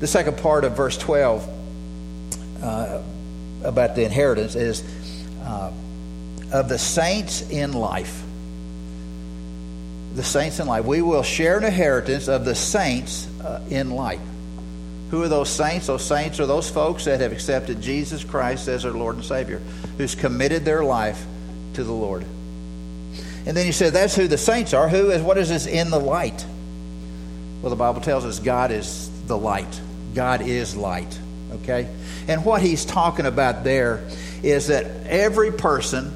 The 0.00 0.06
second 0.06 0.38
part 0.38 0.64
of 0.64 0.76
verse 0.76 0.98
12 0.98 1.48
uh, 2.62 3.02
about 3.62 3.94
the 3.94 4.04
inheritance 4.04 4.56
is 4.56 4.82
uh, 5.44 5.70
of 6.52 6.68
the 6.68 6.78
saints 6.78 7.48
in 7.50 7.72
life. 7.72 8.22
The 10.14 10.24
saints 10.24 10.58
in 10.58 10.66
life. 10.66 10.84
We 10.84 11.02
will 11.02 11.22
share 11.22 11.58
an 11.58 11.64
inheritance 11.64 12.28
of 12.28 12.44
the 12.44 12.54
saints 12.54 13.28
uh, 13.40 13.62
in 13.70 13.90
life. 13.90 14.20
Who 15.12 15.22
are 15.22 15.28
those 15.28 15.50
saints? 15.50 15.88
Those 15.88 16.02
saints 16.02 16.40
are 16.40 16.46
those 16.46 16.70
folks 16.70 17.04
that 17.04 17.20
have 17.20 17.32
accepted 17.32 17.82
Jesus 17.82 18.24
Christ 18.24 18.66
as 18.66 18.84
their 18.84 18.92
Lord 18.92 19.16
and 19.16 19.24
Savior, 19.24 19.60
who's 19.98 20.14
committed 20.14 20.64
their 20.64 20.82
life 20.82 21.22
to 21.74 21.84
the 21.84 21.92
Lord. 21.92 22.24
And 23.44 23.54
then 23.54 23.66
he 23.66 23.72
said, 23.72 23.92
that's 23.92 24.16
who 24.16 24.26
the 24.26 24.38
saints 24.38 24.72
are. 24.72 24.88
Who 24.88 25.10
is, 25.10 25.20
what 25.20 25.36
is 25.36 25.50
this 25.50 25.66
in 25.66 25.90
the 25.90 26.00
light? 26.00 26.46
Well, 27.60 27.68
the 27.68 27.76
Bible 27.76 28.00
tells 28.00 28.24
us 28.24 28.38
God 28.38 28.70
is 28.70 29.10
the 29.26 29.36
light. 29.36 29.82
God 30.14 30.40
is 30.40 30.74
light. 30.74 31.20
Okay? 31.56 31.94
And 32.26 32.42
what 32.42 32.62
he's 32.62 32.86
talking 32.86 33.26
about 33.26 33.64
there 33.64 34.08
is 34.42 34.68
that 34.68 34.86
every 35.06 35.52
person 35.52 36.10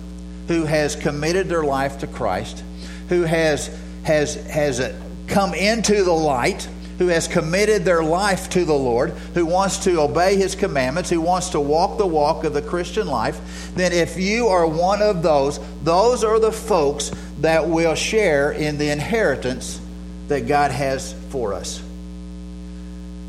who 0.49 0.65
has 0.65 0.97
committed 0.97 1.51
their 1.51 1.65
life 1.65 1.99
to 1.99 2.07
Christ, 2.07 2.65
who 3.11 3.25
has, 3.25 3.79
has, 4.05 4.37
has 4.47 4.81
come 5.27 5.53
into 5.53 6.03
the 6.03 6.15
light, 6.15 6.67
who 6.99 7.09
has 7.09 7.29
committed 7.29 7.85
their 7.85 8.03
life 8.03 8.49
to 8.51 8.65
the 8.65 8.75
Lord, 8.75 9.11
who 9.35 9.45
wants 9.45 9.79
to 9.85 10.01
obey 10.01 10.37
His 10.37 10.55
commandments, 10.55 11.11
who 11.11 11.21
wants 11.21 11.51
to 11.51 11.61
walk 11.61 11.99
the 11.99 12.07
walk 12.07 12.45
of 12.45 12.55
the 12.55 12.63
Christian 12.63 13.07
life, 13.07 13.73
then 13.75 13.93
if 13.93 14.19
you 14.19 14.49
are 14.49 14.67
one 14.67 15.03
of 15.03 15.23
those, 15.23 15.61
those 15.83 16.25
are 16.25 16.39
the 16.39 16.53
folks 16.53 17.11
that 17.41 17.69
will 17.69 17.95
share 17.95 18.53
in 18.53 18.79
the 18.79 18.91
inheritance 18.91 19.81
that 20.29 20.47
God 20.47 20.71
has 20.71 21.13
for 21.31 21.53
us. 21.53 21.83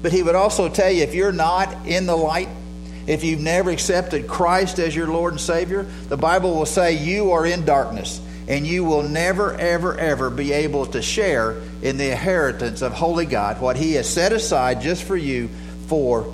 But 0.02 0.12
He 0.14 0.24
would 0.24 0.36
also 0.36 0.70
tell 0.70 0.92
you 0.92 1.04
if 1.04 1.14
you're 1.14 1.32
not 1.32 1.86
in 1.86 2.06
the 2.06 2.16
light, 2.16 2.50
if 3.06 3.24
you've 3.24 3.42
never 3.42 3.70
accepted 3.70 4.28
Christ 4.28 4.80
as 4.80 4.96
your 4.96 5.08
Lord 5.08 5.34
and 5.34 5.42
Savior, 5.42 5.84
the 6.10 6.18
Bible 6.18 6.56
will 6.56 6.66
say 6.66 6.94
you 6.94 7.32
are 7.32 7.46
in 7.46 7.66
darkness 7.66 8.22
and 8.48 8.66
you 8.66 8.84
will 8.84 9.04
never, 9.04 9.54
ever, 9.56 9.98
ever 9.98 10.30
be 10.30 10.54
able 10.54 10.86
to 10.88 11.02
share 11.02 11.62
in 11.82 11.98
the 11.98 12.12
inheritance 12.12 12.82
of 12.82 12.94
Holy 12.94 13.26
God, 13.26 13.60
what 13.60 13.76
He 13.76 13.94
has 13.94 14.10
set 14.10 14.32
aside 14.32 14.82
just 14.82 15.04
for 15.04 15.18
you 15.18 15.50
for 15.88 16.34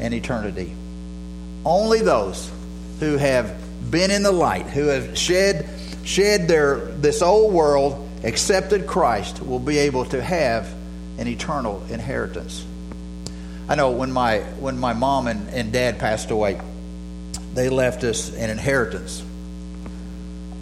an 0.00 0.12
eternity. 0.12 0.74
Only 1.64 2.00
those 2.00 2.50
who 2.98 3.16
have 3.16 3.56
been 3.90 4.10
in 4.10 4.22
the 4.22 4.32
light, 4.32 4.66
who 4.66 4.86
have 4.86 5.16
shed, 5.16 5.68
shed 6.04 6.48
their, 6.48 6.76
this 6.76 7.22
old 7.22 7.52
world, 7.52 8.08
accepted 8.24 8.86
Christ, 8.86 9.40
will 9.40 9.60
be 9.60 9.78
able 9.78 10.04
to 10.06 10.22
have 10.22 10.72
an 11.18 11.28
eternal 11.28 11.84
inheritance. 11.88 12.64
I 13.68 13.76
know 13.76 13.92
when 13.92 14.10
my 14.10 14.40
when 14.58 14.78
my 14.78 14.92
mom 14.92 15.28
and, 15.28 15.48
and 15.50 15.72
dad 15.72 15.98
passed 15.98 16.30
away, 16.30 16.60
they 17.54 17.68
left 17.68 18.02
us 18.02 18.34
an 18.34 18.50
inheritance. 18.50 19.22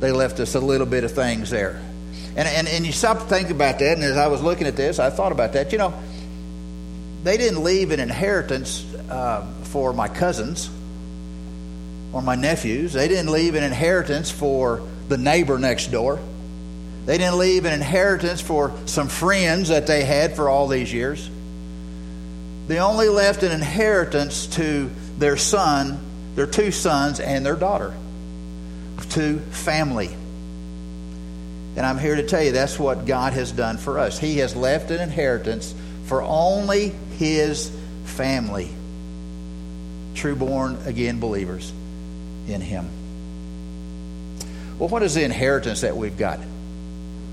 They 0.00 0.12
left 0.12 0.40
us 0.40 0.54
a 0.54 0.60
little 0.60 0.86
bit 0.86 1.04
of 1.04 1.12
things 1.12 1.50
there. 1.50 1.80
And, 2.36 2.48
and, 2.48 2.68
and 2.68 2.86
you 2.86 2.92
stop 2.92 3.18
to 3.18 3.24
think 3.24 3.50
about 3.50 3.78
that, 3.80 3.94
and 3.94 4.04
as 4.04 4.16
I 4.16 4.28
was 4.28 4.42
looking 4.42 4.66
at 4.66 4.76
this, 4.76 4.98
I 4.98 5.10
thought 5.10 5.32
about 5.32 5.52
that. 5.54 5.72
You 5.72 5.78
know, 5.78 5.94
they 7.22 7.36
didn't 7.36 7.62
leave 7.62 7.90
an 7.90 8.00
inheritance 8.00 8.84
uh, 9.10 9.46
for 9.64 9.92
my 9.92 10.08
cousins 10.08 10.70
or 12.12 12.22
my 12.22 12.34
nephews. 12.34 12.92
They 12.92 13.08
didn't 13.08 13.30
leave 13.30 13.54
an 13.54 13.62
inheritance 13.62 14.30
for 14.30 14.82
the 15.08 15.18
neighbor 15.18 15.58
next 15.58 15.88
door. 15.88 16.18
They 17.06 17.18
didn't 17.18 17.38
leave 17.38 17.64
an 17.64 17.72
inheritance 17.72 18.40
for 18.40 18.72
some 18.86 19.08
friends 19.08 19.68
that 19.68 19.86
they 19.86 20.04
had 20.04 20.36
for 20.36 20.48
all 20.48 20.68
these 20.68 20.92
years. 20.92 21.28
They 22.68 22.78
only 22.78 23.08
left 23.08 23.42
an 23.42 23.50
inheritance 23.50 24.46
to 24.48 24.90
their 25.18 25.36
son, 25.36 25.98
their 26.36 26.46
two 26.46 26.70
sons, 26.70 27.18
and 27.18 27.44
their 27.44 27.56
daughter, 27.56 27.92
to 29.10 29.38
family. 29.38 30.10
And 31.76 31.86
I'm 31.86 31.98
here 31.98 32.16
to 32.16 32.26
tell 32.26 32.42
you 32.42 32.52
that's 32.52 32.78
what 32.78 33.06
God 33.06 33.32
has 33.32 33.52
done 33.52 33.78
for 33.78 33.98
us. 33.98 34.18
He 34.18 34.38
has 34.38 34.56
left 34.56 34.90
an 34.90 35.00
inheritance 35.00 35.74
for 36.06 36.22
only 36.22 36.88
His 37.18 37.70
family, 38.04 38.70
true 40.14 40.34
born 40.34 40.78
again 40.84 41.20
believers 41.20 41.72
in 42.48 42.60
Him. 42.60 42.88
Well, 44.78 44.88
what 44.88 45.02
is 45.02 45.14
the 45.14 45.22
inheritance 45.22 45.82
that 45.82 45.96
we've 45.96 46.16
got? 46.16 46.38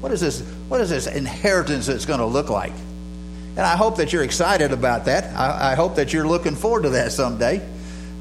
What 0.01 0.11
is 0.11 0.21
this, 0.21 0.41
what 0.67 0.81
is 0.81 0.89
this 0.89 1.07
inheritance 1.07 1.87
that's 1.87 2.05
going 2.05 2.19
to 2.19 2.25
look 2.25 2.49
like? 2.49 2.73
And 2.73 3.61
I 3.65 3.75
hope 3.75 3.97
that 3.97 4.13
you're 4.13 4.23
excited 4.23 4.71
about 4.71 5.05
that. 5.05 5.35
I, 5.35 5.71
I 5.71 5.75
hope 5.75 5.95
that 5.95 6.13
you're 6.13 6.27
looking 6.27 6.55
forward 6.55 6.83
to 6.83 6.89
that 6.91 7.11
someday. 7.11 7.67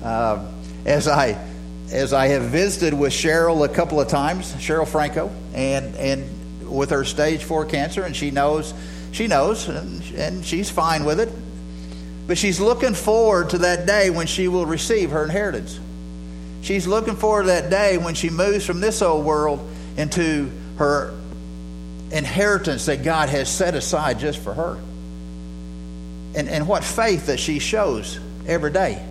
Uh, 0.03 0.47
as 0.87 1.09
I 1.09 1.37
as 1.91 2.13
I 2.13 2.29
have 2.29 2.45
visited 2.45 2.95
with 2.95 3.13
Cheryl 3.13 3.65
a 3.65 3.69
couple 3.69 4.01
of 4.01 4.09
times, 4.09 4.53
Cheryl 4.55 4.89
Franco, 4.89 5.31
and 5.55 5.95
and 5.97 6.71
with 6.71 6.91
her 6.91 7.05
stage 7.05 7.45
four 7.45 7.65
cancer, 7.65 8.03
and 8.03 8.15
she 8.15 8.31
knows 8.31 8.75
she 9.17 9.29
knows, 9.29 9.67
and, 9.67 10.03
and 10.15 10.45
she's 10.45 10.69
fine 10.69 11.07
with 11.07 11.21
it. 11.21 11.31
But 12.27 12.37
she's 12.37 12.61
looking 12.61 12.93
forward 12.93 13.51
to 13.51 13.59
that 13.59 13.87
day 13.87 14.11
when 14.11 14.27
she 14.27 14.47
will 14.47 14.67
receive 14.67 15.11
her 15.13 15.25
inheritance. 15.25 15.81
She's 16.61 16.87
looking 16.87 17.17
forward 17.17 17.45
to 17.45 17.49
that 17.49 17.71
day 17.71 17.97
when 17.97 18.15
she 18.15 18.29
moves 18.29 18.67
from 18.67 18.81
this 18.81 19.01
old 19.01 19.25
world 19.25 19.67
into 19.97 20.51
her 20.77 21.15
inheritance 22.11 22.87
that 22.87 23.05
God 23.05 23.31
has 23.31 23.49
set 23.49 23.75
aside 23.75 24.19
just 24.19 24.39
for 24.39 24.53
her 24.53 24.79
and, 26.35 26.49
and 26.49 26.69
what 26.69 26.85
faith 26.85 27.27
that 27.27 27.41
she 27.41 27.59
shows 27.59 28.21
every 28.47 28.71
day. 28.71 29.03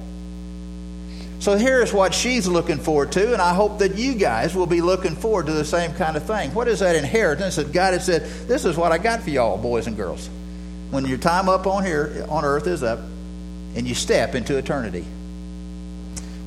So 1.45 1.55
here's 1.55 1.93
what 1.93 2.15
she's 2.15 2.47
looking 2.47 2.79
forward 2.79 3.11
to, 3.11 3.31
and 3.31 3.39
I 3.39 3.53
hope 3.53 3.77
that 3.77 3.97
you 3.97 4.15
guys 4.15 4.55
will 4.55 4.65
be 4.65 4.81
looking 4.81 5.15
forward 5.15 5.45
to 5.45 5.51
the 5.51 5.63
same 5.63 5.93
kind 5.93 6.17
of 6.17 6.23
thing. 6.23 6.51
What 6.55 6.67
is 6.67 6.79
that 6.79 6.95
inheritance 6.95 7.57
that 7.57 7.71
God 7.71 7.93
has 7.93 8.03
said, 8.03 8.23
This 8.47 8.65
is 8.65 8.75
what 8.75 8.91
I 8.91 8.97
got 8.97 9.21
for 9.21 9.29
y'all, 9.29 9.55
boys 9.55 9.85
and 9.85 9.95
girls? 9.95 10.27
When 10.89 11.05
your 11.05 11.19
time 11.19 11.47
up 11.47 11.67
on 11.67 11.85
here 11.85 12.25
on 12.29 12.45
earth 12.45 12.65
is 12.65 12.81
up 12.81 12.97
and 13.75 13.87
you 13.87 13.93
step 13.93 14.33
into 14.33 14.57
eternity. 14.57 15.05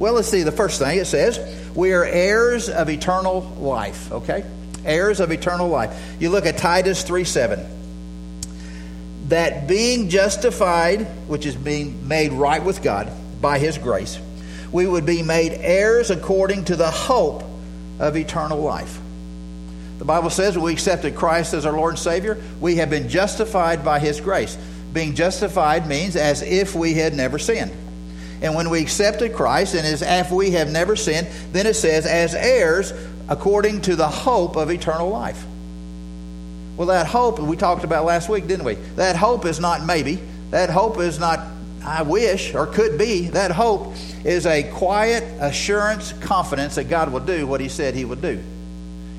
Well, 0.00 0.14
let's 0.14 0.26
see. 0.26 0.42
The 0.42 0.50
first 0.50 0.80
thing 0.80 0.98
it 0.98 1.04
says, 1.04 1.38
we 1.76 1.92
are 1.92 2.04
heirs 2.04 2.68
of 2.68 2.90
eternal 2.90 3.42
life, 3.60 4.10
okay? 4.10 4.44
Heirs 4.84 5.20
of 5.20 5.30
eternal 5.30 5.68
life. 5.68 6.16
You 6.18 6.30
look 6.30 6.44
at 6.44 6.58
Titus 6.58 7.04
3 7.04 7.22
7. 7.22 9.28
That 9.28 9.68
being 9.68 10.08
justified, 10.08 11.02
which 11.28 11.46
is 11.46 11.54
being 11.54 12.08
made 12.08 12.32
right 12.32 12.64
with 12.64 12.82
God 12.82 13.12
by 13.40 13.60
his 13.60 13.78
grace, 13.78 14.18
we 14.72 14.86
would 14.86 15.06
be 15.06 15.22
made 15.22 15.52
heirs 15.52 16.10
according 16.10 16.66
to 16.66 16.76
the 16.76 16.90
hope 16.90 17.42
of 17.98 18.16
eternal 18.16 18.60
life. 18.60 18.98
The 19.98 20.04
Bible 20.04 20.30
says 20.30 20.56
when 20.56 20.66
we 20.66 20.72
accepted 20.72 21.16
Christ 21.16 21.54
as 21.54 21.66
our 21.66 21.72
Lord 21.72 21.94
and 21.94 21.98
Savior, 21.98 22.40
we 22.60 22.76
have 22.76 22.90
been 22.90 23.08
justified 23.08 23.84
by 23.84 23.98
His 23.98 24.20
grace. 24.20 24.56
Being 24.92 25.14
justified 25.14 25.86
means 25.88 26.16
as 26.16 26.42
if 26.42 26.74
we 26.74 26.94
had 26.94 27.14
never 27.14 27.38
sinned. 27.38 27.72
And 28.40 28.54
when 28.54 28.70
we 28.70 28.80
accepted 28.80 29.34
Christ, 29.34 29.74
and 29.74 29.84
as 29.84 30.02
if 30.02 30.30
we 30.30 30.52
have 30.52 30.70
never 30.70 30.94
sinned, 30.94 31.26
then 31.52 31.66
it 31.66 31.74
says, 31.74 32.06
as 32.06 32.34
heirs 32.34 32.92
according 33.28 33.82
to 33.82 33.96
the 33.96 34.08
hope 34.08 34.56
of 34.56 34.70
eternal 34.70 35.10
life. 35.10 35.44
Well, 36.76 36.88
that 36.88 37.06
hope 37.06 37.40
we 37.40 37.56
talked 37.56 37.82
about 37.82 38.04
last 38.04 38.28
week, 38.28 38.46
didn't 38.46 38.64
we? 38.64 38.74
That 38.94 39.16
hope 39.16 39.44
is 39.44 39.58
not 39.58 39.84
maybe. 39.84 40.20
That 40.50 40.70
hope 40.70 40.98
is 40.98 41.18
not 41.18 41.40
I 41.88 42.02
wish 42.02 42.54
or 42.54 42.66
could 42.66 42.98
be. 42.98 43.28
That 43.28 43.50
hope 43.50 43.94
is 44.24 44.44
a 44.46 44.62
quiet 44.62 45.24
assurance, 45.40 46.12
confidence 46.12 46.74
that 46.74 46.84
God 46.84 47.10
will 47.10 47.20
do 47.20 47.46
what 47.46 47.60
He 47.60 47.68
said 47.68 47.94
He 47.94 48.04
would 48.04 48.20
do. 48.20 48.42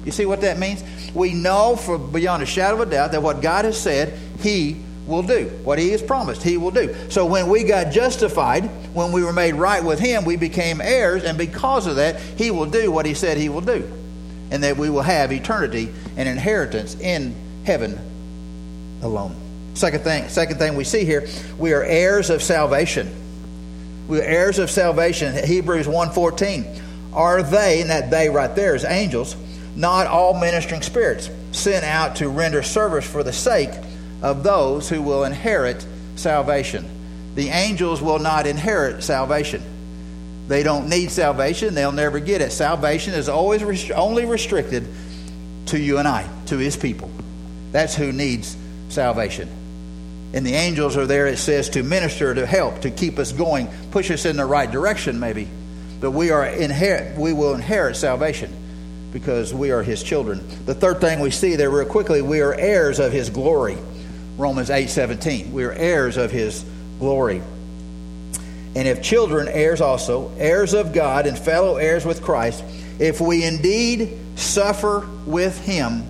You 0.05 0.11
see 0.11 0.25
what 0.25 0.41
that 0.41 0.59
means? 0.59 0.83
We 1.13 1.33
know 1.33 1.75
for 1.75 1.97
beyond 1.97 2.43
a 2.43 2.45
shadow 2.45 2.81
of 2.81 2.87
a 2.87 2.91
doubt 2.91 3.11
that 3.13 3.23
what 3.23 3.41
God 3.41 3.65
has 3.65 3.79
said, 3.79 4.17
He 4.39 4.77
will 5.07 5.23
do. 5.23 5.47
What 5.63 5.79
He 5.79 5.89
has 5.89 6.03
promised, 6.03 6.43
He 6.43 6.57
will 6.57 6.71
do. 6.71 6.95
So 7.09 7.25
when 7.25 7.49
we 7.49 7.63
got 7.63 7.91
justified, 7.91 8.65
when 8.93 9.11
we 9.11 9.23
were 9.23 9.33
made 9.33 9.55
right 9.55 9.83
with 9.83 9.99
Him, 9.99 10.23
we 10.23 10.37
became 10.37 10.79
heirs, 10.79 11.23
and 11.23 11.37
because 11.37 11.87
of 11.87 11.95
that, 11.95 12.21
He 12.21 12.51
will 12.51 12.67
do 12.67 12.91
what 12.91 13.07
He 13.07 13.15
said 13.15 13.37
He 13.37 13.49
will 13.49 13.61
do. 13.61 13.91
And 14.51 14.63
that 14.63 14.77
we 14.77 14.89
will 14.89 15.01
have 15.01 15.31
eternity 15.31 15.89
and 16.17 16.29
inheritance 16.29 16.95
in 16.99 17.35
heaven 17.65 17.99
alone. 19.01 19.48
Second 19.79 20.01
thing, 20.01 20.27
second 20.27 20.57
thing 20.57 20.75
we 20.75 20.83
see 20.83 21.05
here, 21.05 21.25
we 21.57 21.71
are 21.71 21.81
heirs 21.81 22.29
of 22.29 22.43
salvation. 22.43 23.09
We 24.09 24.19
are 24.19 24.23
heirs 24.23 24.59
of 24.59 24.69
salvation. 24.69 25.41
Hebrews 25.47 25.87
1.14. 25.87 26.81
Are 27.13 27.41
they, 27.41 27.79
and 27.79 27.89
that 27.89 28.11
they 28.11 28.29
right 28.29 28.53
there 28.53 28.75
is 28.75 28.83
angels, 28.83 29.37
not 29.77 30.05
all 30.05 30.37
ministering 30.37 30.81
spirits, 30.81 31.29
sent 31.53 31.85
out 31.85 32.17
to 32.17 32.27
render 32.27 32.61
service 32.61 33.09
for 33.09 33.23
the 33.23 33.31
sake 33.31 33.69
of 34.21 34.43
those 34.43 34.89
who 34.89 35.01
will 35.01 35.23
inherit 35.23 35.85
salvation. 36.17 36.85
The 37.35 37.47
angels 37.47 38.01
will 38.01 38.19
not 38.19 38.47
inherit 38.47 39.01
salvation. 39.01 39.63
They 40.49 40.61
don't 40.61 40.89
need 40.89 41.09
salvation, 41.09 41.73
they'll 41.73 41.93
never 41.93 42.19
get 42.19 42.41
it. 42.41 42.51
Salvation 42.51 43.13
is 43.13 43.29
always 43.29 43.63
rest- 43.63 43.91
only 43.91 44.25
restricted 44.25 44.85
to 45.67 45.79
you 45.79 45.99
and 45.99 46.07
I, 46.07 46.29
to 46.47 46.57
his 46.57 46.75
people. 46.75 47.09
That's 47.71 47.95
who 47.95 48.11
needs 48.11 48.57
salvation. 48.89 49.49
And 50.33 50.45
the 50.45 50.53
angels 50.53 50.95
are 50.95 51.07
there, 51.07 51.25
it 51.25 51.37
says, 51.37 51.69
to 51.69 51.83
minister, 51.83 52.33
to 52.33 52.45
help, 52.45 52.81
to 52.81 52.91
keep 52.91 53.17
us 53.17 53.31
going, 53.31 53.67
push 53.91 54.11
us 54.11 54.25
in 54.25 54.37
the 54.37 54.45
right 54.45 54.69
direction, 54.69 55.19
maybe. 55.19 55.49
But 55.99 56.11
we 56.11 56.31
are 56.31 56.45
inherit 56.45 57.17
we 57.17 57.33
will 57.33 57.53
inherit 57.53 57.95
salvation 57.95 58.53
because 59.11 59.53
we 59.53 59.71
are 59.71 59.81
his 59.81 60.03
children. 60.03 60.47
The 60.65 60.75
third 60.75 61.01
thing 61.01 61.19
we 61.19 61.31
see 61.31 61.55
there 61.55 61.69
real 61.69 61.85
quickly, 61.87 62.21
we 62.21 62.41
are 62.41 62.53
heirs 62.53 62.99
of 62.99 63.11
his 63.11 63.29
glory. 63.29 63.77
Romans 64.37 64.69
8 64.69 64.89
17. 64.89 65.51
We 65.51 65.63
are 65.65 65.71
heirs 65.71 66.15
of 66.15 66.31
his 66.31 66.63
glory. 66.99 67.41
And 68.75 68.87
if 68.87 69.01
children, 69.01 69.47
heirs 69.47 69.81
also, 69.81 70.31
heirs 70.37 70.73
of 70.73 70.93
God 70.93 71.25
and 71.25 71.37
fellow 71.37 71.77
heirs 71.77 72.05
with 72.05 72.21
Christ, 72.21 72.63
if 72.99 73.19
we 73.19 73.43
indeed 73.43 74.17
suffer 74.35 75.07
with 75.25 75.59
him, 75.59 76.03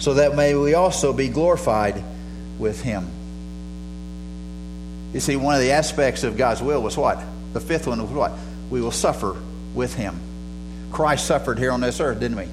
so 0.00 0.14
that 0.14 0.34
may 0.34 0.54
we 0.54 0.74
also 0.74 1.12
be 1.12 1.28
glorified 1.28 2.02
with 2.58 2.82
him. 2.82 3.08
You 5.12 5.20
see, 5.20 5.36
one 5.36 5.54
of 5.54 5.60
the 5.60 5.72
aspects 5.72 6.24
of 6.24 6.36
God's 6.36 6.60
will 6.60 6.82
was 6.82 6.96
what? 6.96 7.22
The 7.52 7.60
fifth 7.60 7.86
one 7.86 8.02
was 8.02 8.10
what? 8.10 8.32
We 8.70 8.80
will 8.80 8.90
suffer 8.90 9.36
with 9.74 9.94
him. 9.94 10.18
Christ 10.90 11.26
suffered 11.26 11.58
here 11.58 11.70
on 11.70 11.80
this 11.80 12.00
earth, 12.00 12.20
didn't 12.20 12.36
we? 12.36 12.48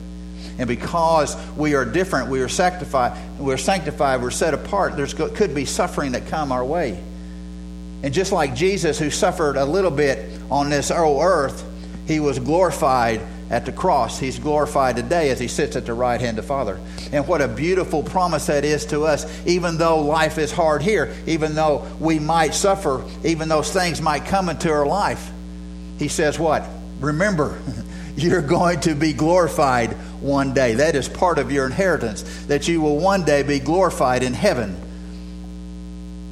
And 0.60 0.68
because 0.68 1.36
we 1.56 1.76
are 1.76 1.86
different, 1.86 2.30
we 2.30 2.42
are 2.42 2.50
sanctified, 2.50 3.18
we're 3.40 3.58
sanctified, 3.58 4.22
we're 4.22 4.32
set 4.32 4.54
apart, 4.54 4.96
there 4.96 5.08
could 5.08 5.56
be 5.56 5.66
suffering 5.66 6.12
that 6.12 6.28
come 6.28 6.52
our 6.52 6.64
way. 6.64 7.02
And 8.04 8.14
just 8.14 8.32
like 8.32 8.56
Jesus, 8.56 9.00
who 9.00 9.10
suffered 9.10 9.58
a 9.58 9.66
little 9.66 9.92
bit 9.92 10.40
on 10.50 10.70
this 10.70 10.92
earth, 10.92 11.64
he 12.08 12.20
was 12.20 12.40
glorified 12.40 13.22
at 13.50 13.66
the 13.66 13.72
cross. 13.72 14.18
He's 14.18 14.40
glorified 14.40 14.96
today 14.96 15.30
as 15.30 15.40
he 15.40 15.48
sits 15.48 15.76
at 15.76 15.86
the 15.86 15.94
right 15.94 16.20
hand 16.20 16.40
of 16.40 16.46
Father. 16.46 16.80
And 17.12 17.28
what 17.28 17.42
a 17.42 17.48
beautiful 17.48 18.02
promise 18.02 18.48
that 18.48 18.64
is 18.64 18.86
to 18.88 19.04
us, 19.04 19.26
even 19.46 19.78
though 19.78 20.02
life 20.02 20.38
is 20.38 20.52
hard 20.52 20.82
here, 20.82 21.14
even 21.28 21.54
though 21.54 21.86
we 22.00 22.18
might 22.18 22.54
suffer, 22.54 23.04
even 23.24 23.50
those 23.50 23.72
things 23.72 24.02
might 24.02 24.26
come 24.26 24.48
into 24.50 24.72
our 24.72 24.86
life. 24.86 25.30
He 26.00 26.08
says, 26.08 26.40
What? 26.40 26.66
Remember, 27.02 27.60
you're 28.16 28.42
going 28.42 28.80
to 28.82 28.96
be 28.96 29.14
glorified 29.14 29.92
one 30.22 30.54
day. 30.54 30.76
That 30.76 30.96
is 30.96 31.10
part 31.10 31.38
of 31.38 31.52
your 31.52 31.66
inheritance, 31.66 32.24
that 32.46 32.68
you 32.68 32.82
will 32.82 33.00
one 33.00 33.26
day 33.26 33.44
be 33.44 33.60
glorified 33.60 34.24
in 34.24 34.34
heaven, 34.34 34.78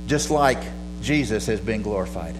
just 0.07 0.29
like 0.29 0.59
Jesus 1.01 1.47
has 1.47 1.59
been 1.59 1.81
glorified. 1.81 2.35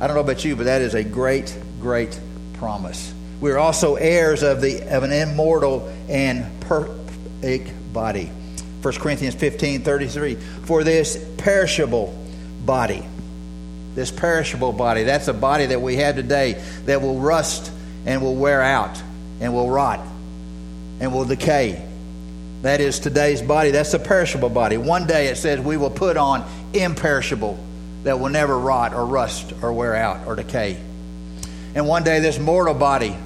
I 0.00 0.06
don't 0.06 0.16
know 0.16 0.22
about 0.22 0.44
you, 0.44 0.56
but 0.56 0.64
that 0.64 0.82
is 0.82 0.94
a 0.94 1.04
great, 1.04 1.56
great 1.80 2.18
promise. 2.54 3.12
We're 3.40 3.58
also 3.58 3.96
heirs 3.96 4.42
of, 4.42 4.60
the, 4.60 4.82
of 4.94 5.02
an 5.02 5.12
immortal 5.12 5.92
and 6.08 6.60
perfect 6.60 7.70
body. 7.92 8.30
1 8.82 8.94
Corinthians 8.94 9.34
15 9.34 9.82
33. 9.82 10.34
For 10.34 10.84
this 10.84 11.22
perishable 11.38 12.16
body, 12.64 13.02
this 13.94 14.10
perishable 14.10 14.72
body, 14.72 15.04
that's 15.04 15.28
a 15.28 15.34
body 15.34 15.66
that 15.66 15.80
we 15.80 15.96
have 15.96 16.16
today 16.16 16.62
that 16.84 17.00
will 17.00 17.18
rust 17.18 17.72
and 18.06 18.22
will 18.22 18.34
wear 18.34 18.60
out 18.60 19.02
and 19.40 19.54
will 19.54 19.70
rot 19.70 20.00
and 21.00 21.12
will 21.12 21.24
decay. 21.24 21.86
That 22.62 22.80
is 22.80 22.98
today's 22.98 23.42
body. 23.42 23.70
That's 23.70 23.92
a 23.94 23.98
perishable 23.98 24.48
body. 24.48 24.78
One 24.78 25.06
day 25.06 25.26
it 25.28 25.36
says 25.36 25.60
we 25.60 25.76
will 25.76 25.90
put 25.90 26.16
on 26.16 26.48
imperishable 26.72 27.58
that 28.04 28.18
will 28.18 28.30
never 28.30 28.58
rot 28.58 28.94
or 28.94 29.04
rust 29.04 29.52
or 29.62 29.72
wear 29.72 29.94
out 29.94 30.26
or 30.26 30.36
decay. 30.36 30.78
And 31.74 31.88
one 31.88 32.04
day 32.04 32.20
this 32.20 32.38
mortal 32.38 32.74
body 32.74 33.16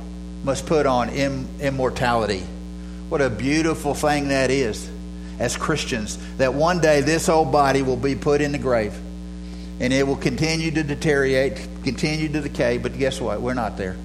must 0.44 0.66
put 0.66 0.86
on 0.86 1.10
Im- 1.10 1.48
immortality. 1.60 2.42
What 3.08 3.20
a 3.20 3.30
beautiful 3.30 3.94
thing 3.94 4.28
that 4.28 4.50
is 4.50 4.88
as 5.38 5.56
Christians, 5.56 6.18
that 6.38 6.54
one 6.54 6.80
day 6.80 7.00
this 7.00 7.28
old 7.28 7.52
body 7.52 7.82
will 7.82 7.96
be 7.96 8.16
put 8.16 8.40
in 8.40 8.52
the 8.52 8.58
grave 8.58 8.98
and 9.80 9.92
it 9.92 10.06
will 10.06 10.16
continue 10.16 10.70
to 10.72 10.82
deteriorate, 10.82 11.56
continue 11.84 12.28
to 12.28 12.40
decay, 12.40 12.78
but 12.78 12.98
guess 12.98 13.20
what? 13.20 13.40
We're 13.40 13.54
not 13.54 13.76
there. 13.76 13.96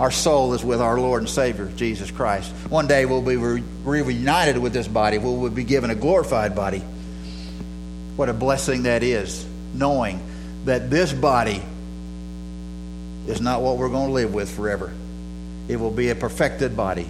Our 0.00 0.10
soul 0.10 0.54
is 0.54 0.64
with 0.64 0.80
our 0.80 0.98
Lord 0.98 1.22
and 1.22 1.28
Savior, 1.28 1.70
Jesus 1.76 2.10
Christ. 2.10 2.50
One 2.68 2.88
day 2.88 3.06
we'll 3.06 3.22
be 3.22 3.36
re- 3.36 3.62
reunited 3.84 4.58
with 4.58 4.72
this 4.72 4.88
body. 4.88 5.18
We'll 5.18 5.50
be 5.50 5.62
given 5.62 5.90
a 5.90 5.94
glorified 5.94 6.56
body. 6.56 6.82
What 8.16 8.28
a 8.28 8.32
blessing 8.32 8.84
that 8.84 9.04
is, 9.04 9.46
knowing 9.72 10.20
that 10.64 10.90
this 10.90 11.12
body 11.12 11.62
is 13.26 13.40
not 13.40 13.62
what 13.62 13.76
we're 13.76 13.88
going 13.88 14.08
to 14.08 14.12
live 14.12 14.34
with 14.34 14.54
forever. 14.54 14.92
It 15.68 15.76
will 15.76 15.90
be 15.90 16.10
a 16.10 16.14
perfected 16.14 16.76
body. 16.76 17.06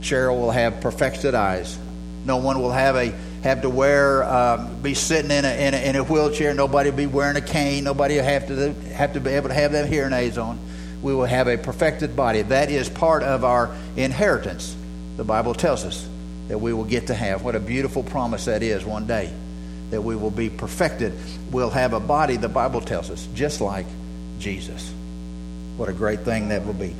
Cheryl 0.00 0.40
will 0.40 0.50
have 0.50 0.80
perfected 0.80 1.34
eyes. 1.34 1.78
No 2.24 2.36
one 2.36 2.60
will 2.60 2.70
have 2.70 2.96
a 2.96 3.12
have 3.42 3.62
to 3.62 3.68
wear 3.68 4.22
uh, 4.22 4.68
be 4.82 4.94
sitting 4.94 5.32
in 5.32 5.44
a, 5.44 5.66
in 5.66 5.74
a, 5.74 5.76
in 5.78 5.96
a 5.96 6.04
wheelchair. 6.04 6.54
Nobody 6.54 6.90
will 6.90 6.96
be 6.96 7.06
wearing 7.06 7.36
a 7.36 7.40
cane. 7.40 7.84
Nobody 7.84 8.16
will 8.16 8.24
have 8.24 8.46
to 8.46 8.72
have 8.94 9.14
to 9.14 9.20
be 9.20 9.30
able 9.30 9.48
to 9.48 9.54
have 9.54 9.72
that 9.72 9.88
hearing 9.88 10.12
aids 10.12 10.38
on. 10.38 10.58
We 11.02 11.12
will 11.14 11.24
have 11.24 11.48
a 11.48 11.58
perfected 11.58 12.14
body. 12.14 12.42
That 12.42 12.70
is 12.70 12.88
part 12.88 13.24
of 13.24 13.44
our 13.44 13.74
inheritance. 13.96 14.76
The 15.16 15.24
Bible 15.24 15.54
tells 15.54 15.84
us 15.84 16.08
that 16.46 16.58
we 16.58 16.72
will 16.72 16.84
get 16.84 17.08
to 17.08 17.14
have. 17.14 17.42
What 17.42 17.56
a 17.56 17.60
beautiful 17.60 18.04
promise 18.04 18.44
that 18.44 18.62
is 18.62 18.84
one 18.84 19.06
day 19.08 19.32
that 19.90 20.00
we 20.00 20.16
will 20.16 20.30
be 20.30 20.48
perfected. 20.48 21.12
We'll 21.50 21.70
have 21.70 21.92
a 21.92 22.00
body, 22.00 22.36
the 22.36 22.48
Bible 22.48 22.80
tells 22.80 23.10
us, 23.10 23.28
just 23.34 23.60
like 23.60 23.86
Jesus. 24.38 24.92
What 25.76 25.88
a 25.88 25.92
great 25.92 26.20
thing 26.20 26.48
that 26.48 26.66
will 26.66 26.74
be. 26.74 26.94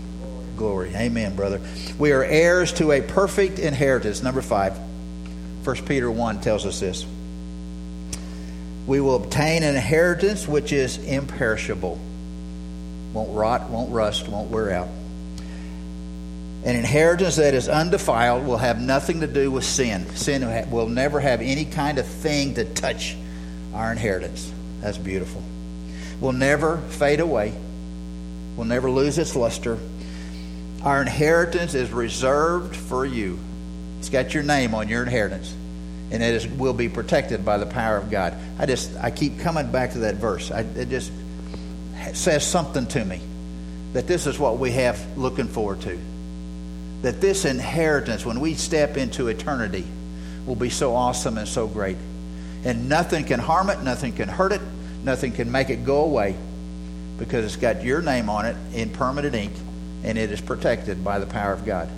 Glory. 0.57 0.95
Amen, 0.95 1.35
brother. 1.35 1.61
We 1.99 2.13
are 2.13 2.25
heirs 2.25 2.73
to 2.75 2.93
a 2.93 3.01
perfect 3.01 3.59
inheritance. 3.59 4.23
Number 4.23 4.43
five. 4.43 4.79
1 5.65 5.77
Peter 5.87 6.11
1 6.11 6.41
tells 6.41 6.67
us 6.67 6.81
this. 6.81 7.07
We 8.87 9.01
will 9.01 9.17
obtain 9.17 9.63
an 9.63 9.77
inheritance 9.77 10.49
which 10.49 10.73
is 10.73 10.99
imperishable, 10.99 12.01
won't 13.13 13.33
rot, 13.33 13.71
won't 13.71 13.93
rust, 13.93 14.29
won't 14.29 14.51
wear 14.51 14.73
out. 14.73 14.89
An 16.65 16.77
inheritance 16.77 17.37
that 17.37 17.55
is 17.55 17.69
undefiled 17.69 18.45
will 18.45 18.57
have 18.57 18.81
nothing 18.81 19.21
to 19.21 19.27
do 19.29 19.51
with 19.51 19.65
sin. 19.65 20.07
Sin 20.17 20.71
will 20.71 20.89
never 20.89 21.21
have 21.21 21.41
any 21.41 21.65
kind 21.65 21.99
of 21.99 22.07
thing 22.07 22.55
to 22.55 22.65
touch 22.65 23.17
our 23.73 23.93
inheritance. 23.93 24.53
That's 24.81 24.99
beautiful. 24.99 25.43
Will 26.21 26.33
never 26.33 26.79
fade 26.79 27.21
away 27.21 27.55
will 28.57 28.65
never 28.65 28.91
lose 28.91 29.19
its 29.19 29.35
luster. 29.37 29.79
Our 30.83 31.01
inheritance 31.01 31.75
is 31.75 31.91
reserved 31.91 32.75
for 32.75 33.07
you. 33.07 33.39
It's 33.99 34.09
got 34.09 34.35
your 34.35 34.43
name 34.43 34.75
on 34.75 34.89
your 34.89 35.03
inheritance, 35.03 35.55
and 36.11 36.23
it 36.23 36.35
is, 36.35 36.47
will 36.49 36.73
be 36.73 36.89
protected 36.89 37.45
by 37.45 37.59
the 37.59 37.67
power 37.67 37.97
of 37.97 38.11
God. 38.11 38.35
I 38.59 38.67
just 38.67 38.95
I 38.97 39.11
keep 39.11 39.39
coming 39.41 39.71
back 39.71 39.93
to 39.93 40.01
that 40.01 40.17
verse. 40.17 40.51
I, 40.51 40.61
it 40.61 40.89
just 40.89 41.13
says 42.15 42.45
something 42.45 42.87
to 42.87 43.05
me 43.05 43.21
that 43.93 44.09
this 44.09 44.27
is 44.27 44.39
what 44.39 44.59
we 44.59 44.73
have 44.73 45.01
looking 45.17 45.47
forward 45.47 45.81
to. 45.83 45.99
That 47.03 47.21
this 47.21 47.45
inheritance, 47.45 48.27
when 48.27 48.41
we 48.41 48.55
step 48.55 48.97
into 48.97 49.29
eternity, 49.29 49.85
will 50.47 50.57
be 50.57 50.71
so 50.71 50.95
awesome 50.95 51.39
and 51.39 51.47
so 51.47 51.69
great. 51.69 51.97
And 52.65 52.89
nothing 52.89 53.25
can 53.25 53.39
harm 53.39 53.71
it, 53.71 53.83
nothing 53.83 54.13
can 54.13 54.29
hurt 54.29 54.53
it, 54.53 54.61
nothing 55.05 55.33
can 55.33 55.51
make 55.51 55.71
it 55.71 55.85
go 55.85 56.05
away 56.05 56.37
because 57.19 57.45
it's 57.45 57.57
got 57.57 57.85
your 57.85 58.03
name 58.03 58.29
on 58.29 58.47
it 58.47 58.57
in 58.75 58.91
permanent 58.91 59.35
ink 59.35 59.53
and 60.05 60.19
it 60.19 60.31
is 60.31 60.41
protected 60.41 61.05
by 61.05 61.19
the 61.19 61.27
power 61.27 61.53
of 61.53 61.65
God. 61.65 61.89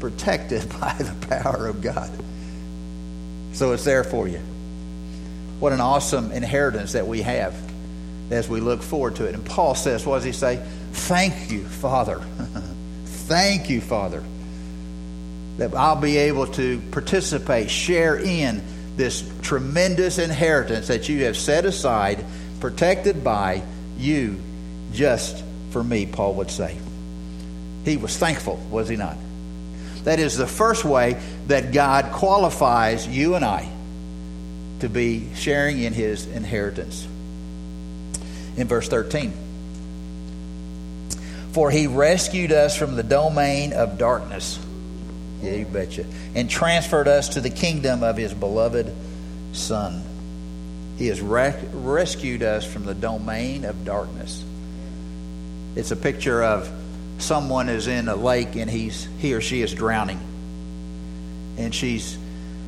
Protected 0.00 0.68
by 0.80 0.94
the 0.98 1.26
power 1.28 1.66
of 1.66 1.80
God. 1.80 2.10
So 3.52 3.72
it's 3.72 3.84
there 3.84 4.04
for 4.04 4.28
you. 4.28 4.40
What 5.60 5.72
an 5.72 5.80
awesome 5.80 6.30
inheritance 6.30 6.92
that 6.92 7.06
we 7.06 7.22
have 7.22 7.54
as 8.30 8.48
we 8.48 8.60
look 8.60 8.82
forward 8.82 9.16
to 9.16 9.24
it. 9.24 9.34
And 9.34 9.44
Paul 9.44 9.74
says, 9.74 10.06
what 10.06 10.16
does 10.16 10.24
he 10.24 10.32
say? 10.32 10.64
Thank 10.92 11.50
you, 11.50 11.64
Father. 11.64 12.20
Thank 13.04 13.68
you, 13.68 13.80
Father, 13.80 14.22
that 15.56 15.74
I'll 15.74 16.00
be 16.00 16.16
able 16.18 16.46
to 16.46 16.80
participate, 16.92 17.70
share 17.70 18.16
in 18.16 18.62
this 18.96 19.28
tremendous 19.42 20.18
inheritance 20.18 20.88
that 20.88 21.08
you 21.08 21.24
have 21.24 21.36
set 21.36 21.64
aside, 21.64 22.24
protected 22.60 23.24
by 23.24 23.62
you, 23.98 24.40
just 24.92 25.44
for 25.70 25.82
me, 25.82 26.06
Paul 26.06 26.34
would 26.34 26.50
say. 26.50 26.76
He 27.84 27.96
was 27.96 28.16
thankful, 28.16 28.56
was 28.70 28.88
he 28.88 28.96
not? 28.96 29.16
That 30.04 30.18
is 30.20 30.36
the 30.36 30.46
first 30.46 30.84
way 30.84 31.20
that 31.48 31.72
God 31.72 32.12
qualifies 32.12 33.06
you 33.06 33.34
and 33.34 33.44
I 33.44 33.68
to 34.80 34.88
be 34.88 35.34
sharing 35.34 35.80
in 35.80 35.92
his 35.92 36.26
inheritance. 36.26 37.06
In 38.56 38.66
verse 38.66 38.88
13, 38.88 39.32
for 41.52 41.70
he 41.70 41.86
rescued 41.86 42.52
us 42.52 42.76
from 42.76 42.96
the 42.96 43.02
domain 43.02 43.72
of 43.72 43.98
darkness. 43.98 44.58
Yeah, 45.42 45.52
you 45.52 45.64
betcha. 45.66 46.04
And 46.34 46.50
transferred 46.50 47.08
us 47.08 47.30
to 47.30 47.40
the 47.40 47.50
kingdom 47.50 48.02
of 48.02 48.16
his 48.16 48.34
beloved 48.34 48.92
Son. 49.52 50.02
He 50.98 51.06
has 51.06 51.20
rescued 51.20 52.42
us 52.42 52.70
from 52.70 52.84
the 52.84 52.94
domain 52.94 53.64
of 53.64 53.84
darkness. 53.84 54.44
It's 55.76 55.92
a 55.92 55.96
picture 55.96 56.42
of 56.42 56.68
someone 57.18 57.68
is 57.68 57.86
in 57.86 58.08
a 58.08 58.16
lake 58.16 58.56
and 58.56 58.68
he's 58.68 59.08
he 59.18 59.32
or 59.32 59.40
she 59.40 59.62
is 59.62 59.72
drowning. 59.72 60.20
And 61.56 61.72
she's 61.72 62.18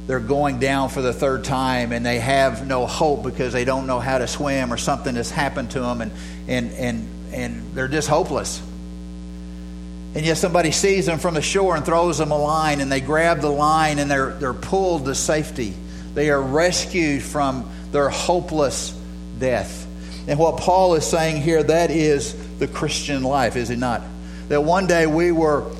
they're 0.06 0.20
going 0.20 0.60
down 0.60 0.90
for 0.90 1.02
the 1.02 1.12
third 1.12 1.44
time 1.44 1.90
and 1.90 2.06
they 2.06 2.20
have 2.20 2.66
no 2.66 2.86
hope 2.86 3.24
because 3.24 3.52
they 3.52 3.64
don't 3.64 3.88
know 3.88 3.98
how 3.98 4.18
to 4.18 4.28
swim 4.28 4.72
or 4.72 4.76
something 4.76 5.16
has 5.16 5.30
happened 5.30 5.72
to 5.72 5.80
them 5.80 6.00
and 6.00 6.12
and 6.46 6.72
and 6.72 7.08
and 7.32 7.74
they're 7.74 7.88
just 7.88 8.08
hopeless. 8.08 8.62
And 10.14 10.24
yet 10.24 10.38
somebody 10.38 10.72
sees 10.72 11.06
them 11.06 11.18
from 11.18 11.34
the 11.34 11.42
shore 11.42 11.76
and 11.76 11.84
throws 11.84 12.18
them 12.18 12.32
a 12.32 12.36
line, 12.36 12.80
and 12.80 12.90
they 12.90 13.00
grab 13.00 13.40
the 13.40 13.50
line 13.50 14.00
and 14.00 14.10
they're, 14.10 14.32
they're 14.32 14.52
pulled 14.52 15.04
to 15.04 15.14
safety. 15.14 15.72
They 16.14 16.30
are 16.30 16.42
rescued 16.42 17.22
from 17.22 17.70
their 17.92 18.08
hopeless 18.08 18.90
death. 19.38 19.86
And 20.28 20.38
what 20.38 20.58
Paul 20.58 20.94
is 20.94 21.06
saying 21.06 21.42
here, 21.42 21.62
that 21.62 21.90
is 21.90 22.34
the 22.58 22.68
Christian 22.68 23.22
life, 23.22 23.56
is 23.56 23.70
it 23.70 23.78
not? 23.78 24.02
That 24.48 24.62
one 24.62 24.86
day 24.86 25.06
we 25.06 25.32
were 25.32 25.70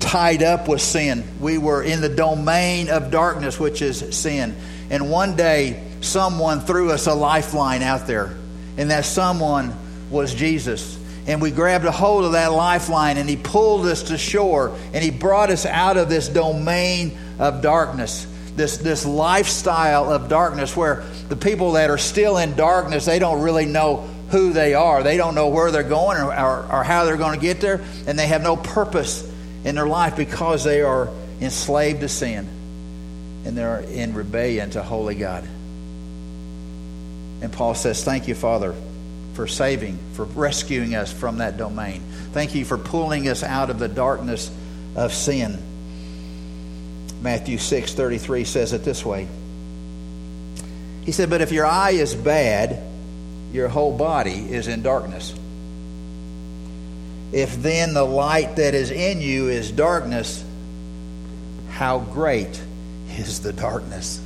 tied 0.00 0.42
up 0.42 0.68
with 0.68 0.80
sin. 0.80 1.24
We 1.40 1.58
were 1.58 1.82
in 1.82 2.00
the 2.00 2.08
domain 2.08 2.90
of 2.90 3.10
darkness, 3.10 3.58
which 3.58 3.82
is 3.82 4.16
sin. 4.16 4.54
And 4.90 5.10
one 5.10 5.36
day 5.36 5.82
someone 6.00 6.60
threw 6.60 6.90
us 6.90 7.06
a 7.06 7.14
lifeline 7.14 7.82
out 7.82 8.06
there, 8.06 8.36
and 8.76 8.90
that 8.90 9.04
someone 9.04 9.74
was 10.10 10.34
Jesus 10.34 10.96
and 11.26 11.42
we 11.42 11.50
grabbed 11.50 11.84
a 11.84 11.90
hold 11.90 12.24
of 12.24 12.32
that 12.32 12.52
lifeline 12.52 13.16
and 13.16 13.28
he 13.28 13.36
pulled 13.36 13.86
us 13.86 14.04
to 14.04 14.18
shore 14.18 14.76
and 14.92 15.02
he 15.02 15.10
brought 15.10 15.50
us 15.50 15.66
out 15.66 15.96
of 15.96 16.08
this 16.08 16.28
domain 16.28 17.18
of 17.38 17.62
darkness 17.62 18.26
this 18.56 18.78
this 18.78 19.04
lifestyle 19.04 20.10
of 20.10 20.28
darkness 20.28 20.76
where 20.76 21.04
the 21.28 21.36
people 21.36 21.72
that 21.72 21.90
are 21.90 21.98
still 21.98 22.38
in 22.38 22.54
darkness 22.56 23.04
they 23.04 23.18
don't 23.18 23.42
really 23.42 23.66
know 23.66 24.08
who 24.30 24.52
they 24.52 24.74
are 24.74 25.02
they 25.02 25.16
don't 25.16 25.34
know 25.34 25.48
where 25.48 25.70
they're 25.70 25.82
going 25.82 26.18
or, 26.18 26.32
or, 26.32 26.66
or 26.72 26.84
how 26.84 27.04
they're 27.04 27.16
going 27.16 27.38
to 27.38 27.44
get 27.44 27.60
there 27.60 27.80
and 28.06 28.18
they 28.18 28.26
have 28.26 28.42
no 28.42 28.56
purpose 28.56 29.30
in 29.64 29.74
their 29.74 29.86
life 29.86 30.16
because 30.16 30.64
they 30.64 30.82
are 30.82 31.08
enslaved 31.40 32.00
to 32.00 32.08
sin 32.08 32.48
and 33.44 33.56
they're 33.56 33.80
in 33.80 34.14
rebellion 34.14 34.70
to 34.70 34.82
holy 34.82 35.14
god 35.14 35.44
and 37.42 37.52
paul 37.52 37.74
says 37.74 38.02
thank 38.02 38.26
you 38.26 38.34
father 38.34 38.74
for 39.36 39.46
saving, 39.46 39.98
for 40.14 40.24
rescuing 40.24 40.94
us 40.94 41.12
from 41.12 41.38
that 41.38 41.58
domain. 41.58 42.00
Thank 42.32 42.54
you 42.54 42.64
for 42.64 42.78
pulling 42.78 43.28
us 43.28 43.42
out 43.42 43.68
of 43.68 43.78
the 43.78 43.86
darkness 43.86 44.50
of 44.96 45.12
sin. 45.12 45.58
Matthew 47.22 47.58
6 47.58 47.94
33 47.94 48.44
says 48.44 48.72
it 48.72 48.84
this 48.84 49.04
way 49.04 49.28
He 51.04 51.12
said, 51.12 51.30
But 51.30 51.40
if 51.40 51.52
your 51.52 51.66
eye 51.66 51.92
is 51.92 52.14
bad, 52.14 52.82
your 53.52 53.68
whole 53.68 53.96
body 53.96 54.52
is 54.52 54.68
in 54.68 54.82
darkness. 54.82 55.34
If 57.32 57.60
then 57.62 57.94
the 57.94 58.04
light 58.04 58.56
that 58.56 58.74
is 58.74 58.90
in 58.90 59.20
you 59.20 59.48
is 59.48 59.70
darkness, 59.70 60.44
how 61.70 61.98
great 61.98 62.60
is 63.10 63.40
the 63.40 63.52
darkness? 63.52 64.20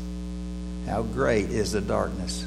How 0.87 1.03
great 1.03 1.47
is 1.47 1.73
the 1.73 1.81
darkness? 1.81 2.45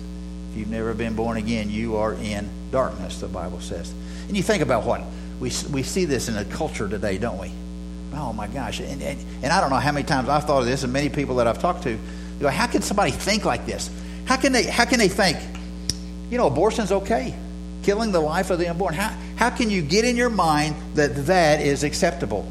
If 0.52 0.58
you've 0.58 0.70
never 0.70 0.94
been 0.94 1.16
born 1.16 1.38
again, 1.38 1.70
you 1.70 1.98
are 1.98 2.14
in 2.14 2.50
darkness, 2.72 3.20
the 3.20 3.28
Bible 3.28 3.60
says. 3.60 3.92
And 4.28 4.38
you 4.38 4.44
think 4.44 4.62
about 4.62 4.86
what? 4.86 5.02
We, 5.40 5.52
we 5.72 5.84
see 5.84 6.06
this 6.06 6.30
in 6.30 6.36
the 6.36 6.46
culture 6.46 6.88
today, 6.88 7.18
don't 7.18 7.40
we? 7.40 7.52
Oh 8.16 8.34
my 8.34 8.48
gosh. 8.48 8.80
And, 8.80 9.02
and, 9.02 9.20
and 9.44 9.52
I 9.52 9.62
don't 9.62 9.70
know 9.70 9.78
how 9.78 9.92
many 9.92 10.06
times 10.06 10.30
I've 10.30 10.46
thought 10.46 10.60
of 10.60 10.66
this, 10.66 10.84
and 10.84 10.94
many 10.94 11.10
people 11.10 11.36
that 11.36 11.48
I've 11.48 11.60
talked 11.60 11.84
to 11.84 11.98
go, 12.40 12.50
how 12.50 12.68
can 12.68 12.82
somebody 12.82 13.12
think 13.12 13.46
like 13.46 13.66
this? 13.66 13.90
How 14.26 14.38
can 14.38 14.52
they, 14.52 14.64
how 14.64 14.86
can 14.86 15.00
they 15.00 15.08
think, 15.08 15.38
you 16.30 16.38
know, 16.38 16.48
abortion's 16.48 16.92
okay? 16.92 17.36
Killing 17.84 18.12
the 18.12 18.20
life 18.20 18.50
of 18.50 18.60
the 18.60 18.70
unborn. 18.70 18.94
How, 18.94 19.16
how 19.36 19.50
can 19.50 19.70
you 19.70 19.82
get 19.82 20.06
in 20.06 20.16
your 20.16 20.30
mind 20.30 20.76
that 20.96 21.26
that 21.28 21.62
is 21.62 21.84
acceptable? 21.84 22.48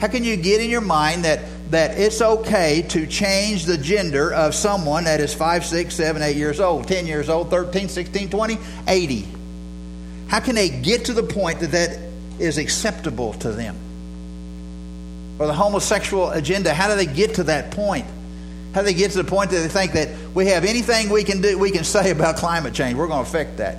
How 0.00 0.08
can 0.08 0.24
you 0.24 0.36
get 0.36 0.60
in 0.60 0.70
your 0.70 0.80
mind 0.80 1.24
that 1.24 1.40
that 1.72 1.98
it's 1.98 2.20
okay 2.20 2.82
to 2.82 3.06
change 3.06 3.64
the 3.64 3.78
gender 3.78 4.32
of 4.32 4.54
someone 4.54 5.04
that 5.04 5.20
is 5.20 5.34
5, 5.34 5.64
6, 5.64 5.94
7, 5.94 6.20
8 6.20 6.36
years 6.36 6.60
old, 6.60 6.86
10 6.86 7.06
years 7.06 7.30
old, 7.30 7.50
13, 7.50 7.88
16, 7.88 8.28
20, 8.28 8.58
80. 8.86 9.28
How 10.28 10.40
can 10.40 10.54
they 10.54 10.68
get 10.68 11.06
to 11.06 11.14
the 11.14 11.22
point 11.22 11.60
that 11.60 11.72
that 11.72 11.98
is 12.38 12.58
acceptable 12.58 13.32
to 13.34 13.52
them? 13.52 13.76
Or 15.42 15.48
the 15.48 15.54
homosexual 15.54 16.30
agenda, 16.30 16.72
how 16.72 16.86
do 16.86 16.94
they 16.94 17.12
get 17.12 17.34
to 17.34 17.42
that 17.44 17.72
point? 17.72 18.06
How 18.76 18.82
do 18.82 18.86
they 18.86 18.94
get 18.94 19.10
to 19.10 19.18
the 19.20 19.28
point 19.28 19.50
that 19.50 19.58
they 19.58 19.66
think 19.66 19.94
that 19.94 20.08
we 20.36 20.46
have 20.46 20.64
anything 20.64 21.10
we 21.10 21.24
can 21.24 21.42
do, 21.42 21.58
we 21.58 21.72
can 21.72 21.82
say 21.82 22.12
about 22.12 22.36
climate 22.36 22.74
change, 22.74 22.94
we're 22.94 23.08
going 23.08 23.24
to 23.24 23.28
affect 23.28 23.56
that? 23.56 23.78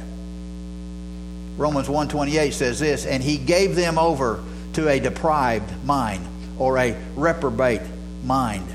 Romans 1.55 1.87
128 1.87 2.53
says 2.53 2.81
this, 2.81 3.05
and 3.05 3.23
he 3.23 3.37
gave 3.37 3.77
them 3.77 3.97
over 3.97 4.43
to 4.73 4.89
a 4.89 4.99
deprived 4.99 5.85
mind 5.85 6.27
or 6.59 6.77
a 6.77 6.97
reprobate 7.15 7.79
mind. 8.25 8.67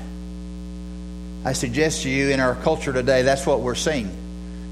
I 1.45 1.53
suggest 1.53 2.01
to 2.01 2.09
you 2.09 2.31
in 2.31 2.39
our 2.39 2.55
culture 2.55 2.91
today, 2.91 3.21
that's 3.21 3.45
what 3.45 3.59
we're 3.59 3.75
seeing. 3.75 4.09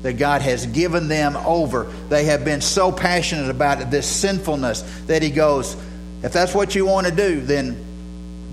That 0.02 0.14
God 0.14 0.42
has 0.42 0.66
given 0.66 1.08
them 1.08 1.38
over. 1.38 1.84
They 2.10 2.24
have 2.24 2.44
been 2.44 2.62
so 2.62 2.92
passionate 2.92 3.52
about 3.52 3.92
this 3.92 4.08
sinfulness, 4.08 4.82
that 5.06 5.22
He 5.22 5.30
goes, 5.30 5.76
if 6.24 6.34
that's 6.34 6.56
what 6.56 6.74
you 6.74 6.88
want 6.88 7.06
to 7.06 7.14
do, 7.14 7.42
then 7.42 7.84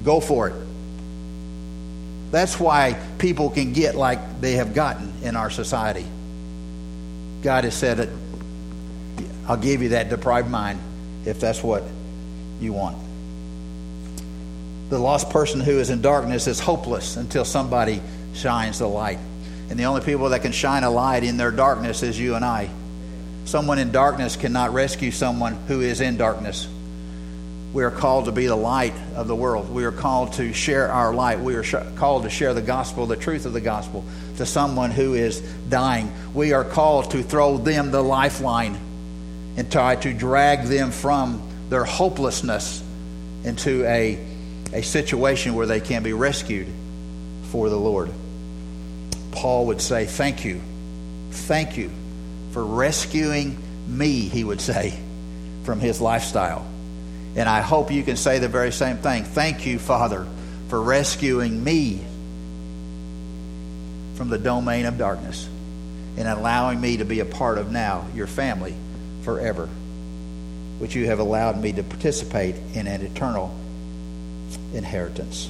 go 0.05 0.21
for 0.21 0.49
it. 0.49 0.55
That's 2.31 2.61
why 2.61 3.01
people 3.19 3.51
can 3.51 3.73
get 3.73 3.95
like 3.95 4.41
they 4.41 4.53
have 4.53 4.75
gotten 4.75 5.13
in 5.23 5.37
our 5.37 5.51
society. 5.51 6.07
God 7.43 7.65
has 7.65 7.75
said. 7.75 8.11
I'll 9.47 9.59
give 9.59 9.83
you 9.83 9.91
that 9.91 10.09
deprived 10.09 10.49
mind 10.49 10.81
if 11.27 11.39
that's 11.39 11.63
what 11.63 11.83
you 12.61 12.73
want 12.73 12.97
the 14.95 14.99
lost 14.99 15.31
person 15.31 15.61
who 15.61 15.79
is 15.81 15.91
in 15.91 16.03
darkness 16.03 16.47
is 16.47 16.61
hopeless 16.61 17.17
until 17.17 17.45
somebody 17.45 18.01
shines 18.35 18.79
the 18.79 18.87
light. 18.87 19.19
And 19.71 19.79
the 19.79 19.85
only 19.85 20.03
people 20.03 20.29
that 20.29 20.43
can 20.43 20.53
shine 20.53 20.85
a 20.85 20.91
light 20.91 21.25
in 21.25 21.37
their 21.37 21.51
darkness 21.51 22.03
is 22.03 22.19
you 22.19 22.35
and 22.35 22.45
I. 22.45 22.69
Someone 23.45 23.79
in 23.79 23.93
darkness 23.93 24.37
cannot 24.37 24.73
rescue 24.73 25.11
someone 25.11 25.55
who 25.67 25.81
is 25.81 26.01
in 26.01 26.17
darkness. 26.17 26.69
We 27.75 27.83
are 27.83 27.91
called 27.91 28.27
to 28.27 28.33
be 28.33 28.47
the 28.47 28.57
light 28.57 28.95
of 29.17 29.27
the 29.27 29.35
world. 29.35 29.69
We 29.69 29.85
are 29.85 29.91
called 29.91 30.35
to 30.35 30.53
share 30.53 30.93
our 30.93 31.13
light. 31.13 31.41
We 31.41 31.57
are 31.57 31.65
sh- 31.65 31.75
called 31.97 32.23
to 32.23 32.31
share 32.31 32.55
the 32.55 32.63
gospel, 32.63 33.07
the 33.07 33.17
truth 33.17 33.47
of 33.47 33.53
the 33.53 33.61
gospel, 33.61 34.05
to 34.37 34.47
someone 34.47 34.93
who 34.93 35.15
is 35.15 35.41
dying. 35.69 36.13
We 36.35 36.53
are 36.53 36.63
called 36.63 37.11
to 37.11 37.23
throw 37.25 37.59
them 37.59 37.91
the 37.91 38.01
lifeline 38.01 38.79
and 39.57 39.71
try 39.73 39.97
to 39.97 40.15
drag 40.15 40.67
them 40.67 40.93
from 40.93 41.43
their 41.69 41.83
hopelessness 41.83 42.81
into 43.43 43.85
a, 43.87 44.25
a 44.73 44.83
situation 44.83 45.55
where 45.55 45.67
they 45.67 45.81
can 45.81 46.05
be 46.05 46.13
rescued 46.13 46.69
for 47.51 47.69
the 47.69 47.79
Lord. 47.79 48.09
Paul 49.33 49.67
would 49.67 49.81
say, 49.81 50.07
Thank 50.07 50.45
you. 50.45 50.61
Thank 51.33 51.77
you 51.77 51.91
for 52.53 52.65
rescuing 52.65 53.59
me, 53.89 54.29
he 54.29 54.45
would 54.45 54.61
say, 54.61 54.97
from 55.65 55.81
his 55.81 56.01
lifestyle. 56.01 56.65
And 57.37 57.49
I 57.49 57.61
hope 57.61 57.91
you 57.91 58.03
can 58.03 58.17
say 58.17 58.39
the 58.39 58.49
very 58.49 58.73
same 58.73 58.99
thing. 58.99 59.25
Thank 59.25 59.67
you, 59.67 59.79
Father, 59.79 60.27
for 60.69 60.81
rescuing 60.81 61.63
me 61.63 62.05
from 64.15 64.29
the 64.29 64.39
domain 64.39 64.87
of 64.87 64.97
darkness 64.99 65.49
and 66.17 66.29
allowing 66.29 66.81
me 66.81 66.99
to 66.99 67.05
be 67.05 67.21
a 67.21 67.25
part 67.25 67.59
of 67.59 67.73
now 67.73 68.07
your 68.15 68.29
family 68.29 68.75
forever, 69.23 69.69
which 70.79 70.95
you 70.95 71.07
have 71.07 71.19
allowed 71.19 71.61
me 71.61 71.73
to 71.73 71.83
participate 71.83 72.55
in 72.75 72.87
an 72.87 73.03
eternal 73.03 73.53
inheritance. 74.73 75.49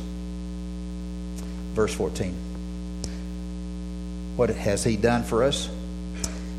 Verse 1.75 1.95
14. 1.95 2.35
What 4.37 4.51
has 4.51 4.83
he 4.83 4.97
done 4.97 5.23
for 5.23 5.45
us? 5.45 5.69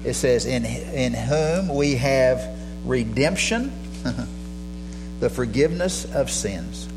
It 0.04 0.14
says, 0.14 0.46
In, 0.46 0.66
in 0.66 1.14
whom 1.14 1.74
we 1.76 1.96
have 1.96 2.48
redemption, 2.86 3.72
the 5.20 5.30
forgiveness 5.30 6.06
of 6.14 6.30
sins. 6.30 6.88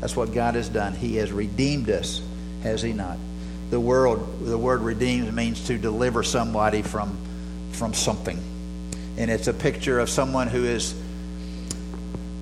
That's 0.00 0.16
what 0.16 0.32
God 0.32 0.54
has 0.54 0.68
done. 0.68 0.94
He 0.94 1.16
has 1.16 1.32
redeemed 1.32 1.90
us, 1.90 2.22
has 2.62 2.82
He 2.82 2.92
not? 2.92 3.18
The 3.70 3.80
word, 3.80 4.20
the 4.42 4.58
word 4.58 4.82
redeemed 4.82 5.32
means 5.34 5.66
to 5.66 5.78
deliver 5.78 6.22
somebody 6.22 6.82
from, 6.82 7.16
from 7.72 7.94
something. 7.94 8.38
And 9.16 9.30
it's 9.30 9.48
a 9.48 9.54
picture 9.54 9.98
of 9.98 10.10
someone 10.10 10.48
who 10.48 10.64
is 10.64 10.94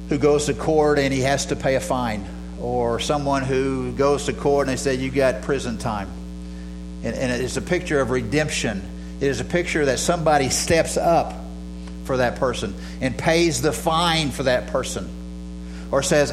who 0.08 0.18
goes 0.18 0.44
to 0.46 0.54
court 0.54 0.98
and 0.98 1.12
he 1.12 1.20
has 1.20 1.46
to 1.46 1.56
pay 1.56 1.74
a 1.74 1.80
fine, 1.80 2.26
or 2.60 3.00
someone 3.00 3.42
who 3.42 3.92
goes 3.92 4.26
to 4.26 4.32
court 4.34 4.68
and 4.68 4.76
they 4.76 4.80
say 4.80 4.94
you 4.94 5.10
got 5.10 5.40
prison 5.42 5.78
time. 5.78 6.10
And, 7.02 7.16
and 7.16 7.42
it's 7.42 7.56
a 7.56 7.62
picture 7.62 7.98
of 8.00 8.10
redemption. 8.10 8.82
It 9.20 9.28
is 9.28 9.40
a 9.40 9.44
picture 9.44 9.86
that 9.86 9.98
somebody 9.98 10.50
steps 10.50 10.96
up 10.96 11.32
for 12.04 12.18
that 12.18 12.36
person 12.36 12.74
and 13.00 13.16
pays 13.16 13.62
the 13.62 13.72
fine 13.72 14.30
for 14.30 14.44
that 14.44 14.68
person, 14.68 15.08
or 15.90 16.02
says, 16.02 16.32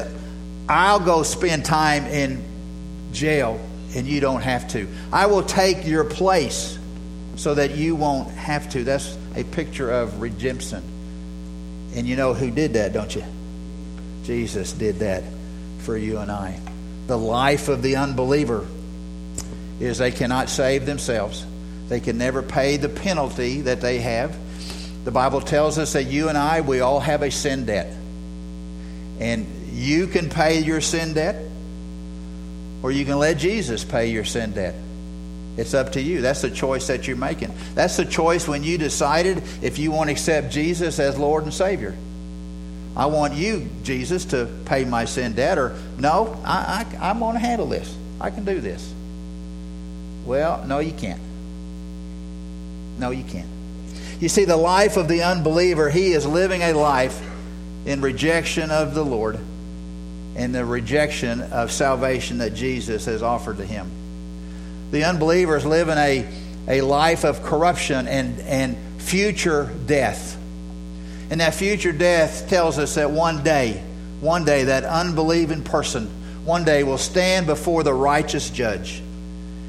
I'll 0.68 1.00
go 1.00 1.22
spend 1.22 1.64
time 1.64 2.04
in 2.06 2.44
jail 3.12 3.60
and 3.94 4.06
you 4.06 4.20
don't 4.20 4.42
have 4.42 4.68
to. 4.68 4.86
I 5.12 5.26
will 5.26 5.42
take 5.42 5.86
your 5.86 6.04
place 6.04 6.78
so 7.36 7.54
that 7.54 7.72
you 7.72 7.96
won't 7.96 8.30
have 8.30 8.70
to. 8.70 8.84
That's 8.84 9.16
a 9.34 9.44
picture 9.44 9.90
of 9.90 10.20
redemption. 10.20 10.82
And 11.94 12.06
you 12.06 12.14
know 12.14 12.34
who 12.34 12.50
did 12.50 12.74
that, 12.74 12.92
don't 12.92 13.14
you? 13.14 13.24
Jesus 14.22 14.72
did 14.72 15.00
that 15.00 15.24
for 15.78 15.96
you 15.96 16.18
and 16.18 16.30
I. 16.30 16.60
The 17.08 17.18
life 17.18 17.68
of 17.68 17.82
the 17.82 17.96
unbeliever 17.96 18.66
is 19.80 19.98
they 19.98 20.12
cannot 20.12 20.48
save 20.48 20.86
themselves. 20.86 21.44
They 21.88 21.98
can 21.98 22.18
never 22.18 22.42
pay 22.42 22.76
the 22.76 22.88
penalty 22.88 23.62
that 23.62 23.80
they 23.80 23.98
have. 23.98 24.36
The 25.04 25.10
Bible 25.10 25.40
tells 25.40 25.78
us 25.78 25.94
that 25.94 26.04
you 26.04 26.28
and 26.28 26.36
I, 26.36 26.60
we 26.60 26.80
all 26.80 27.00
have 27.00 27.22
a 27.22 27.30
sin 27.30 27.66
debt. 27.66 27.94
And 29.18 29.46
you 29.72 30.06
can 30.06 30.28
pay 30.28 30.60
your 30.60 30.80
sin 30.80 31.14
debt, 31.14 31.42
or 32.82 32.90
you 32.92 33.04
can 33.04 33.18
let 33.18 33.38
Jesus 33.38 33.84
pay 33.84 34.06
your 34.08 34.24
sin 34.24 34.52
debt. 34.52 34.74
It's 35.56 35.74
up 35.74 35.92
to 35.92 36.00
you. 36.00 36.20
That's 36.20 36.42
the 36.42 36.50
choice 36.50 36.86
that 36.86 37.06
you're 37.06 37.16
making. 37.16 37.52
That's 37.74 37.96
the 37.96 38.04
choice 38.04 38.46
when 38.46 38.62
you 38.62 38.78
decided 38.78 39.42
if 39.62 39.78
you 39.78 39.90
want 39.90 40.08
to 40.08 40.12
accept 40.12 40.50
Jesus 40.50 40.98
as 40.98 41.18
Lord 41.18 41.44
and 41.44 41.52
Savior. 41.52 41.94
I 42.96 43.06
want 43.06 43.34
you, 43.34 43.68
Jesus, 43.82 44.26
to 44.26 44.48
pay 44.64 44.84
my 44.84 45.04
sin 45.04 45.34
debt, 45.34 45.58
or 45.58 45.76
no, 45.98 46.40
I, 46.44 46.86
I, 47.00 47.10
I'm 47.10 47.18
going 47.20 47.34
to 47.34 47.40
handle 47.40 47.68
this. 47.68 47.94
I 48.20 48.30
can 48.30 48.44
do 48.44 48.60
this. 48.60 48.92
Well, 50.24 50.64
no, 50.66 50.78
you 50.78 50.92
can't. 50.92 51.20
No, 52.98 53.10
you 53.10 53.24
can't. 53.24 53.48
You 54.20 54.28
see, 54.28 54.44
the 54.44 54.56
life 54.56 54.98
of 54.98 55.08
the 55.08 55.22
unbeliever, 55.22 55.88
he 55.88 56.12
is 56.12 56.26
living 56.26 56.60
a 56.60 56.74
life 56.74 57.20
in 57.86 58.02
rejection 58.02 58.70
of 58.70 58.94
the 58.94 59.04
Lord 59.04 59.38
and 60.36 60.54
the 60.54 60.64
rejection 60.64 61.40
of 61.40 61.72
salvation 61.72 62.38
that 62.38 62.54
Jesus 62.54 63.06
has 63.06 63.22
offered 63.22 63.56
to 63.56 63.66
him. 63.66 63.90
The 64.90 65.04
unbelievers 65.04 65.64
live 65.64 65.88
in 65.88 65.96
a, 65.96 66.28
a 66.68 66.80
life 66.82 67.24
of 67.24 67.42
corruption 67.42 68.06
and, 68.06 68.38
and 68.40 68.76
future 69.00 69.72
death. 69.86 70.36
And 71.30 71.40
that 71.40 71.54
future 71.54 71.92
death 71.92 72.48
tells 72.48 72.78
us 72.78 72.96
that 72.96 73.10
one 73.10 73.42
day, 73.42 73.82
one 74.20 74.44
day, 74.44 74.64
that 74.64 74.84
unbelieving 74.84 75.62
person, 75.62 76.08
one 76.44 76.64
day 76.64 76.84
will 76.84 76.98
stand 76.98 77.46
before 77.46 77.82
the 77.84 77.94
righteous 77.94 78.50
judge. 78.50 79.02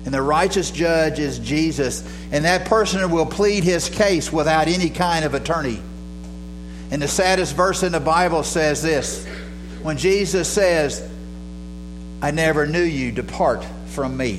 And 0.06 0.14
the 0.14 0.22
righteous 0.22 0.72
judge 0.72 1.20
is 1.20 1.40
Jesus. 1.40 2.04
And 2.32 2.46
that 2.46 2.66
person 2.66 3.12
will 3.12 3.26
plead 3.26 3.64
his 3.64 3.90
case 3.90 4.32
without 4.32 4.68
any 4.68 4.90
kind 4.90 5.26
of 5.26 5.34
attorney. 5.34 5.82
And 6.90 7.02
the 7.02 7.08
saddest 7.08 7.56
verse 7.56 7.84
in 7.84 7.92
the 7.92 8.00
Bible 8.00 8.44
says 8.44 8.82
this 8.82 9.26
when 9.82 9.98
Jesus 9.98 10.48
says, 10.48 11.08
I 12.22 12.32
never 12.32 12.68
knew 12.68 12.84
you, 12.84 13.12
depart 13.12 13.66
from 13.88 14.16
me. 14.16 14.38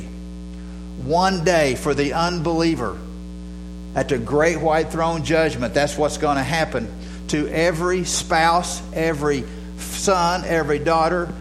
One 1.05 1.45
day 1.45 1.75
for 1.75 1.95
the 1.95 2.13
unbeliever, 2.13 2.97
at 3.95 4.09
the 4.09 4.19
great 4.19 4.61
white 4.61 4.91
throne 4.91 5.25
judgment, 5.25 5.75
that's 5.75 5.99
what's 5.99 6.17
going 6.17 6.37
to 6.37 6.43
happen 6.43 6.89
to 7.29 7.49
every 7.49 8.05
spouse, 8.05 8.81
every 8.95 9.45
son, 9.79 10.45
every 10.45 10.79
daughter, 10.79 11.33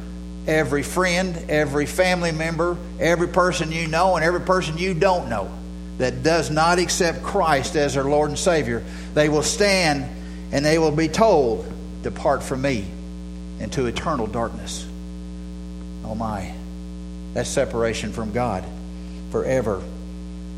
every 0.51 0.83
friend, 0.83 1.49
every 1.49 1.85
family 1.85 2.33
member, 2.33 2.77
every 2.99 3.29
person 3.29 3.71
you 3.71 3.87
know, 3.87 4.17
and 4.17 4.25
every 4.25 4.41
person 4.41 4.77
you 4.77 4.93
don't 4.93 5.29
know 5.29 5.49
that 5.97 6.23
does 6.23 6.51
not 6.51 6.77
accept 6.77 7.23
Christ 7.23 7.75
as 7.75 7.93
their 7.93 8.03
Lord 8.03 8.29
and 8.29 8.37
Savior. 8.37 8.83
They 9.13 9.29
will 9.29 9.43
stand 9.43 10.09
and 10.51 10.65
they 10.65 10.77
will 10.77 10.91
be 10.91 11.07
told, 11.07 11.65
Depart 12.03 12.43
from 12.43 12.63
me 12.63 12.85
into 13.59 13.85
eternal 13.85 14.27
darkness. 14.27 14.85
Oh 16.03 16.15
my, 16.15 16.53
that's 17.33 17.49
separation 17.49 18.11
from 18.11 18.33
God 18.33 18.65
forever 19.31 19.81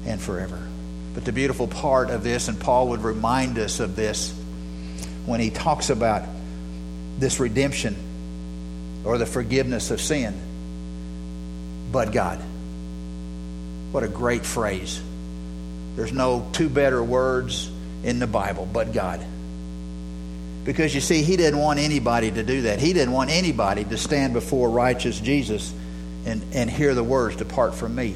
and 0.05 0.19
forever. 0.19 0.67
But 1.13 1.25
the 1.25 1.31
beautiful 1.31 1.67
part 1.67 2.09
of 2.09 2.23
this, 2.23 2.47
and 2.47 2.59
Paul 2.59 2.89
would 2.89 3.03
remind 3.03 3.59
us 3.59 3.79
of 3.79 3.95
this 3.95 4.33
when 5.27 5.39
he 5.39 5.51
talks 5.51 5.91
about 5.91 6.23
this 7.19 7.39
redemption 7.39 7.95
or 9.03 9.17
the 9.17 9.25
forgiveness 9.25 9.91
of 9.91 9.99
sin, 10.01 10.33
but 11.91 12.11
God. 12.11 12.39
What 13.91 14.03
a 14.03 14.07
great 14.07 14.45
phrase. 14.45 15.01
There's 15.95 16.13
no 16.13 16.47
two 16.53 16.69
better 16.69 17.03
words 17.03 17.69
in 18.03 18.19
the 18.19 18.27
Bible, 18.27 18.67
but 18.71 18.91
God. 18.93 19.23
Because 20.65 20.95
you 20.95 21.01
see, 21.01 21.21
he 21.21 21.35
didn't 21.35 21.59
want 21.59 21.79
anybody 21.79 22.31
to 22.31 22.43
do 22.43 22.63
that. 22.63 22.79
He 22.79 22.93
didn't 22.93 23.11
want 23.11 23.29
anybody 23.29 23.83
to 23.83 23.97
stand 23.97 24.33
before 24.33 24.69
righteous 24.69 25.19
Jesus 25.19 25.73
and, 26.25 26.41
and 26.53 26.69
hear 26.69 26.95
the 26.95 27.03
words, 27.03 27.35
Depart 27.35 27.75
from 27.75 27.95
me. 27.95 28.15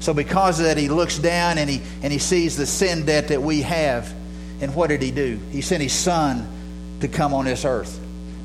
So, 0.00 0.14
because 0.14 0.58
of 0.58 0.66
that, 0.66 0.76
he 0.76 0.88
looks 0.88 1.18
down 1.18 1.58
and 1.58 1.68
he, 1.68 1.82
and 2.02 2.12
he 2.12 2.18
sees 2.18 2.56
the 2.56 2.66
sin 2.66 3.06
debt 3.06 3.28
that 3.28 3.42
we 3.42 3.62
have. 3.62 4.12
And 4.60 4.74
what 4.74 4.88
did 4.88 5.02
he 5.02 5.10
do? 5.10 5.38
He 5.52 5.60
sent 5.60 5.82
his 5.82 5.92
son 5.92 6.48
to 7.00 7.08
come 7.08 7.32
on 7.32 7.44
this 7.44 7.64
earth, 7.64 7.98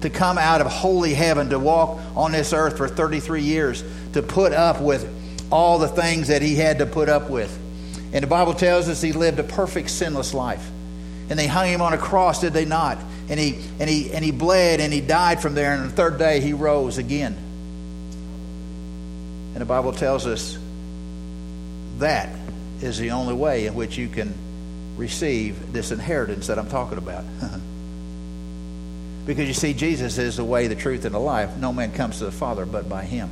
to 0.05 0.09
come 0.09 0.37
out 0.37 0.61
of 0.61 0.67
holy 0.67 1.13
heaven, 1.13 1.49
to 1.49 1.59
walk 1.59 1.99
on 2.15 2.31
this 2.31 2.53
earth 2.53 2.77
for 2.77 2.87
33 2.87 3.41
years, 3.41 3.83
to 4.13 4.21
put 4.21 4.53
up 4.53 4.81
with 4.81 5.07
all 5.51 5.79
the 5.79 5.87
things 5.87 6.29
that 6.29 6.41
he 6.41 6.55
had 6.55 6.79
to 6.79 6.85
put 6.85 7.09
up 7.09 7.29
with. 7.29 7.57
And 8.13 8.23
the 8.23 8.27
Bible 8.27 8.53
tells 8.53 8.87
us 8.87 9.01
he 9.01 9.11
lived 9.11 9.39
a 9.39 9.43
perfect, 9.43 9.89
sinless 9.89 10.33
life 10.33 10.65
and 11.29 11.39
they 11.39 11.47
hung 11.47 11.67
him 11.67 11.81
on 11.81 11.93
a 11.93 11.97
cross, 11.97 12.41
did 12.41 12.53
they 12.53 12.65
not? 12.65 12.97
And 13.29 13.39
he 13.39 13.59
and 13.79 13.89
he 13.89 14.11
and 14.11 14.23
he 14.23 14.31
bled 14.31 14.79
and 14.79 14.93
he 14.93 15.01
died 15.01 15.41
from 15.41 15.55
there, 15.55 15.73
and 15.73 15.81
on 15.81 15.87
the 15.87 15.93
third 15.93 16.19
day 16.19 16.39
he 16.39 16.53
rose 16.53 16.97
again. 16.97 17.35
And 19.53 19.61
the 19.61 19.65
Bible 19.65 19.93
tells 19.93 20.27
us 20.27 20.57
that 21.97 22.29
is 22.81 22.99
the 22.99 23.11
only 23.11 23.33
way 23.33 23.65
in 23.65 23.73
which 23.73 23.97
you 23.97 24.07
can 24.07 24.33
receive 24.97 25.73
this 25.73 25.91
inheritance 25.91 26.47
that 26.47 26.59
I'm 26.59 26.69
talking 26.69 26.97
about. 26.97 27.23
because 29.25 29.47
you 29.47 29.53
see, 29.53 29.73
Jesus 29.73 30.17
is 30.17 30.38
the 30.38 30.43
way, 30.43 30.67
the 30.67 30.75
truth, 30.75 31.05
and 31.05 31.15
the 31.15 31.19
life. 31.19 31.55
No 31.57 31.73
man 31.73 31.91
comes 31.91 32.19
to 32.19 32.25
the 32.25 32.31
Father 32.31 32.65
but 32.65 32.88
by 32.88 33.03
him. 33.03 33.29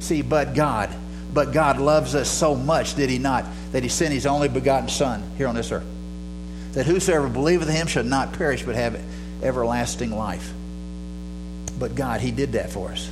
See, 0.00 0.22
but 0.22 0.54
God, 0.54 0.90
but 1.32 1.52
God 1.52 1.78
loves 1.78 2.14
us 2.14 2.30
so 2.30 2.54
much, 2.54 2.94
did 2.94 3.10
he 3.10 3.18
not, 3.18 3.44
that 3.72 3.82
he 3.82 3.88
sent 3.88 4.12
his 4.12 4.26
only 4.26 4.48
begotten 4.48 4.88
Son 4.88 5.22
here 5.36 5.48
on 5.48 5.54
this 5.54 5.72
earth 5.72 5.86
that 6.72 6.86
whosoever 6.86 7.28
believeth 7.28 7.68
in 7.68 7.74
him 7.74 7.86
should 7.86 8.06
not 8.06 8.32
perish 8.32 8.62
but 8.62 8.74
have 8.74 9.00
everlasting 9.42 10.10
life. 10.10 10.52
But 11.78 11.94
God, 11.94 12.20
he 12.20 12.30
did 12.30 12.52
that 12.52 12.70
for 12.70 12.90
us. 12.90 13.10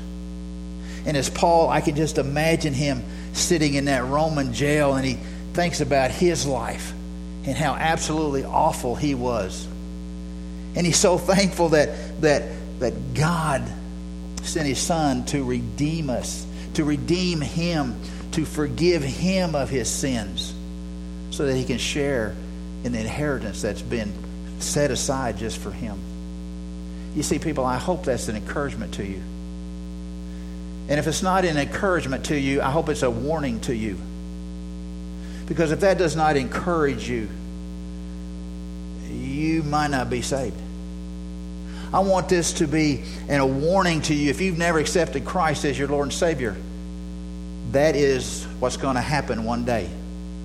And 1.07 1.16
as 1.16 1.31
Paul, 1.31 1.68
I 1.68 1.81
can 1.81 1.96
just 1.96 2.18
imagine 2.18 2.74
him 2.74 3.03
sitting 3.33 3.74
in 3.74 3.87
that 3.87 4.05
Roman 4.05 4.53
jail 4.53 4.94
and 4.94 5.05
he 5.05 5.18
thinks 5.55 5.81
about 5.81 6.11
his 6.11 6.46
life. 6.46 6.92
and 7.44 7.57
how 7.57 7.74
absolutely 7.74 8.44
awful 8.44 8.94
he 8.94 9.14
was. 9.14 9.66
And 10.79 10.87
he's 10.87 10.97
so 10.97 11.19
thankful 11.19 11.71
that, 11.71 12.21
that, 12.21 12.45
that 12.79 13.12
God 13.12 13.69
sent 14.45 14.69
his 14.69 14.79
son 14.79 15.25
to 15.27 15.43
redeem 15.43 16.09
us, 16.09 16.47
to 16.75 16.85
redeem 16.85 17.41
him, 17.41 18.01
to 18.33 18.45
forgive 18.45 19.03
him 19.03 19.57
of 19.57 19.69
his 19.71 19.91
sins, 19.91 20.55
so 21.31 21.47
that 21.47 21.57
he 21.57 21.64
can 21.64 21.79
share 21.79 22.37
in 22.85 22.93
the 22.93 23.01
inheritance 23.01 23.61
that's 23.61 23.83
been 23.83 24.12
set 24.61 24.93
aside 24.93 25.37
just 25.37 25.59
for 25.59 25.73
him. 25.73 25.99
You 27.17 27.25
see, 27.25 27.41
people, 27.41 27.64
I 27.64 27.77
hope 27.77 28.05
that's 28.05 28.29
an 28.29 28.37
encouragement 28.37 28.95
to 28.95 29.05
you. 29.05 29.21
And 30.88 31.01
if 31.01 31.09
it's 31.09 31.25
not 31.25 31.45
an 31.45 31.57
encouragement 31.57 32.27
to 32.27 32.38
you, 32.38 32.62
I 32.62 32.71
hope 32.71 32.88
it's 32.88 33.03
a 33.03 33.11
warning 33.11 33.59
to 33.62 33.75
you. 33.75 33.99
Because 35.47 35.73
if 35.73 35.81
that 35.81 35.99
does 35.99 36.14
not 36.14 36.37
encourage 36.37 37.09
you, 37.09 37.29
you 39.11 39.64
might 39.64 39.91
not 39.91 40.09
be 40.09 40.23
saved. 40.23 40.55
I 41.92 42.01
want 42.01 42.29
this 42.29 42.55
to 42.55 42.66
be 42.66 43.03
and 43.29 43.40
a 43.40 43.46
warning 43.46 44.03
to 44.03 44.14
you 44.14 44.31
if 44.31 44.40
you've 44.40 44.59
never 44.59 44.79
accepted 44.79 45.24
Christ 45.24 45.64
as 45.64 45.79
your 45.79 45.88
Lord 45.88 46.05
and 46.05 46.12
Savior. 46.12 46.57
That 47.72 47.96
is 47.96 48.44
what's 48.61 48.77
going 48.77 48.96
to 48.96 49.01
happen 49.01 49.44
one 49.44 49.64
day. 49.64 49.88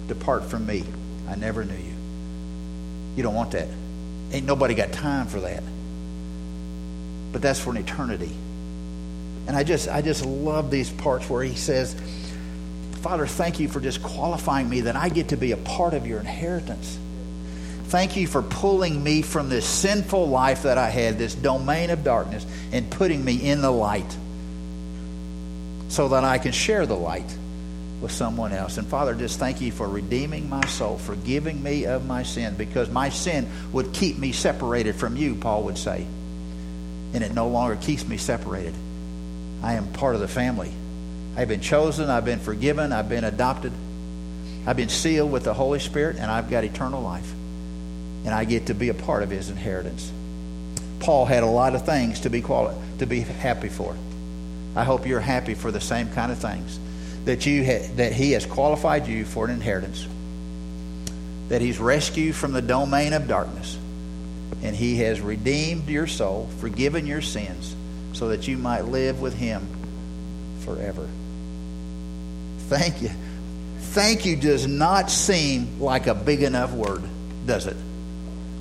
Depart 0.08 0.46
from 0.46 0.66
me. 0.66 0.84
I 1.28 1.36
never 1.36 1.64
knew 1.64 1.74
you. 1.74 1.94
You 3.16 3.24
don't 3.24 3.36
want 3.36 3.52
that. 3.52 3.68
Ain't 4.32 4.46
nobody 4.46 4.74
got 4.74 4.92
time 4.92 5.28
for 5.28 5.42
that. 5.42 5.64
But 7.32 7.42
that's 7.42 7.60
for 7.60 7.72
an 7.72 7.78
eternity. 7.78 8.32
And 9.48 9.56
I 9.56 9.64
just 9.64 9.90
I 9.90 10.02
just 10.02 10.26
love 10.26 10.72
these 10.72 10.90
parts 10.90 11.30
where 11.30 11.44
he 11.44 11.56
says, 11.56 11.96
Father, 13.02 13.28
thank 13.28 13.60
you 13.60 13.68
for 13.68 13.82
just 13.82 14.02
qualifying 14.02 14.70
me 14.70 14.82
that 14.82 14.96
I 14.96 15.10
get 15.10 15.30
to 15.30 15.38
be 15.38 15.52
a 15.52 15.58
part 15.58 15.94
of 15.94 16.08
your 16.08 16.20
inheritance. 16.20 16.98
Thank 17.94 18.16
you 18.16 18.26
for 18.26 18.42
pulling 18.42 19.04
me 19.04 19.22
from 19.22 19.50
this 19.50 19.68
sinful 19.68 20.28
life 20.28 20.64
that 20.64 20.80
I 20.80 20.90
had, 20.90 21.20
this 21.20 21.36
domain 21.36 21.92
of 21.92 22.04
darkness, 22.04 22.44
and 22.72 22.90
putting 22.90 23.24
me 23.24 23.36
in 23.36 23.62
the 23.62 23.70
light 23.70 24.18
so 25.90 26.08
that 26.08 26.24
I 26.24 26.40
can 26.40 26.54
share 26.54 26.88
the 26.88 26.96
light 26.96 27.38
with 28.02 28.12
someone 28.12 28.52
else. 28.52 28.80
And 28.80 28.88
Father, 28.88 29.14
just 29.14 29.38
thank 29.38 29.62
you 29.62 29.72
for 29.72 29.88
redeeming 29.88 30.50
my 30.50 30.66
soul, 30.66 30.98
forgiving 30.98 31.62
me 31.62 31.86
of 31.86 32.08
my 32.08 32.24
sin, 32.24 32.56
because 32.56 32.90
my 32.90 33.10
sin 33.10 33.48
would 33.74 33.94
keep 33.94 34.18
me 34.18 34.32
separated 34.32 34.96
from 34.96 35.16
you, 35.16 35.36
Paul 35.36 35.62
would 35.66 35.78
say. 35.78 36.08
And 37.14 37.24
it 37.24 37.36
no 37.36 37.48
longer 37.48 37.76
keeps 37.76 38.08
me 38.08 38.18
separated. 38.18 38.74
I 39.62 39.76
am 39.76 39.94
part 39.94 40.16
of 40.16 40.22
the 40.22 40.28
family. 40.28 40.74
I've 41.38 41.48
been 41.48 41.62
chosen, 41.62 42.10
I've 42.10 42.26
been 42.26 42.40
forgiven, 42.40 42.92
I've 42.92 43.08
been 43.08 43.24
adopted, 43.24 43.72
I've 44.66 44.78
been 44.78 44.90
sealed 44.90 45.32
with 45.32 45.44
the 45.44 45.54
Holy 45.54 45.78
Spirit, 45.78 46.16
and 46.16 46.32
I've 46.32 46.50
got 46.50 46.64
eternal 46.64 47.04
life 47.04 47.32
and 48.26 48.34
I 48.34 48.46
get 48.46 48.68
to 48.68 48.74
be 48.74 48.90
a 48.90 48.94
part 48.94 49.24
of 49.24 49.30
his 49.30 49.50
inheritance. 49.50 50.12
Paul 51.00 51.26
had 51.26 51.44
a 51.44 51.48
lot 51.48 51.76
of 51.76 51.86
things 51.86 52.22
to 52.22 52.30
be 52.30 52.42
quali- 52.42 52.76
to 53.00 53.06
be 53.06 53.22
happy 53.22 53.70
for. 53.70 53.96
I 54.76 54.84
hope 54.84 55.06
you're 55.06 55.20
happy 55.20 55.54
for 55.54 55.72
the 55.72 55.82
same 55.82 56.10
kind 56.10 56.32
of 56.32 56.38
things 56.38 56.80
that 57.26 57.46
you 57.46 57.64
ha- 57.66 57.88
that 57.96 58.14
he 58.14 58.32
has 58.32 58.46
qualified 58.46 59.08
you 59.08 59.26
for 59.26 59.46
an 59.46 59.52
inheritance. 59.52 60.08
That 61.50 61.62
he's 61.62 61.80
rescued 61.80 62.36
from 62.36 62.54
the 62.54 62.62
domain 62.62 63.14
of 63.14 63.28
darkness 63.28 63.78
and 64.64 64.76
he 64.76 64.98
has 65.00 65.20
redeemed 65.20 65.90
your 65.90 66.08
soul, 66.08 66.50
forgiven 66.60 67.06
your 67.06 67.22
sins 67.22 67.76
so 68.14 68.30
that 68.30 68.48
you 68.48 68.58
might 68.58 68.86
live 68.86 69.22
with 69.22 69.34
him 69.34 69.68
forever. 70.62 71.08
Thank 72.70 73.02
you. 73.02 73.10
Thank 73.80 74.26
you 74.26 74.36
does 74.36 74.66
not 74.66 75.12
seem 75.12 75.80
like 75.80 76.08
a 76.08 76.16
big 76.16 76.42
enough 76.44 76.72
word, 76.72 77.04
does 77.46 77.68
it? 77.68 77.76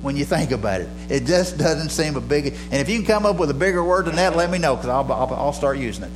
When 0.03 0.17
you 0.17 0.25
think 0.25 0.51
about 0.51 0.81
it. 0.81 0.89
It 1.09 1.25
just 1.25 1.57
doesn't 1.57 1.89
seem 1.89 2.15
a 2.17 2.21
big. 2.21 2.47
And 2.47 2.73
if 2.73 2.89
you 2.89 2.97
can 2.97 3.07
come 3.07 3.25
up 3.25 3.37
with 3.37 3.49
a 3.49 3.55
bigger 3.55 3.83
word 3.83 4.05
than 4.05 4.17
that, 4.17 4.35
let 4.35 4.51
me 4.51 4.59
know 4.59 4.75
because 4.75 4.89
I'll, 4.89 5.11
I'll, 5.11 5.33
I'll, 5.33 5.53
start 5.53 5.77
using 5.77 6.03
it. 6.03 6.11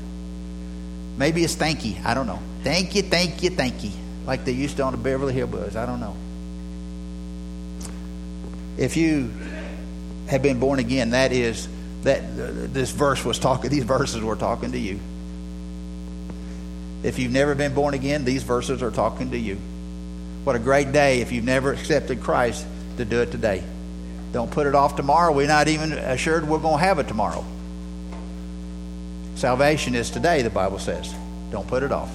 Maybe 1.18 1.44
it's 1.44 1.56
thank 1.56 1.86
you. 1.86 1.96
I 2.04 2.14
don't 2.14 2.28
know. 2.28 2.40
Thank 2.64 2.96
you, 2.96 3.02
thank 3.02 3.42
you, 3.42 3.50
thank 3.50 3.84
you. 3.84 3.92
Like 4.26 4.44
they 4.44 4.52
used 4.52 4.78
to 4.78 4.84
on 4.84 4.92
the 4.92 4.98
Beverly 4.98 5.34
Hillbillies. 5.34 5.78
I 5.78 5.86
don't 5.86 6.02
know. 6.02 6.16
If 8.78 8.98
you 8.98 9.32
have 10.28 10.44
been 10.44 10.60
born 10.60 10.80
again, 10.80 11.12
that 11.12 11.32
is 11.32 11.68
that 12.04 12.74
this 12.74 12.92
verse 12.92 13.24
was 13.24 13.40
talking. 13.40 13.70
These 13.70 13.86
verses 13.86 14.22
were 14.22 14.36
talking 14.36 14.74
to 14.74 14.78
you. 14.78 15.00
If 17.04 17.20
you've 17.20 17.32
never 17.32 17.56
been 17.56 17.74
born 17.74 17.94
again, 17.94 18.26
these 18.26 18.44
verses 18.44 18.84
are 18.84 18.92
talking 18.92 19.32
to 19.32 19.38
you. 19.38 19.58
What 20.44 20.58
a 20.58 20.60
great 20.60 20.92
day 20.92 21.22
if 21.22 21.32
you've 21.32 21.46
never 21.46 21.72
accepted 21.72 22.22
Christ 22.22 22.66
to 22.98 23.06
do 23.06 23.22
it 23.22 23.32
today. 23.32 23.64
Don't 24.38 24.52
put 24.52 24.68
it 24.68 24.76
off 24.76 24.96
tomorrow. 24.96 25.32
We're 25.32 25.48
not 25.48 25.68
even 25.68 25.94
assured 25.94 26.48
we're 26.48 26.60
going 26.60 26.78
to 26.78 26.86
have 26.86 27.00
it 27.00 27.08
tomorrow. 27.08 27.44
Salvation 29.34 29.96
is 29.96 30.12
today, 30.12 30.44
the 30.44 30.52
Bible 30.52 30.78
says. 30.78 31.12
Don't 31.50 31.68
put 31.68 31.82
it 31.82 31.92
off. 31.92 32.12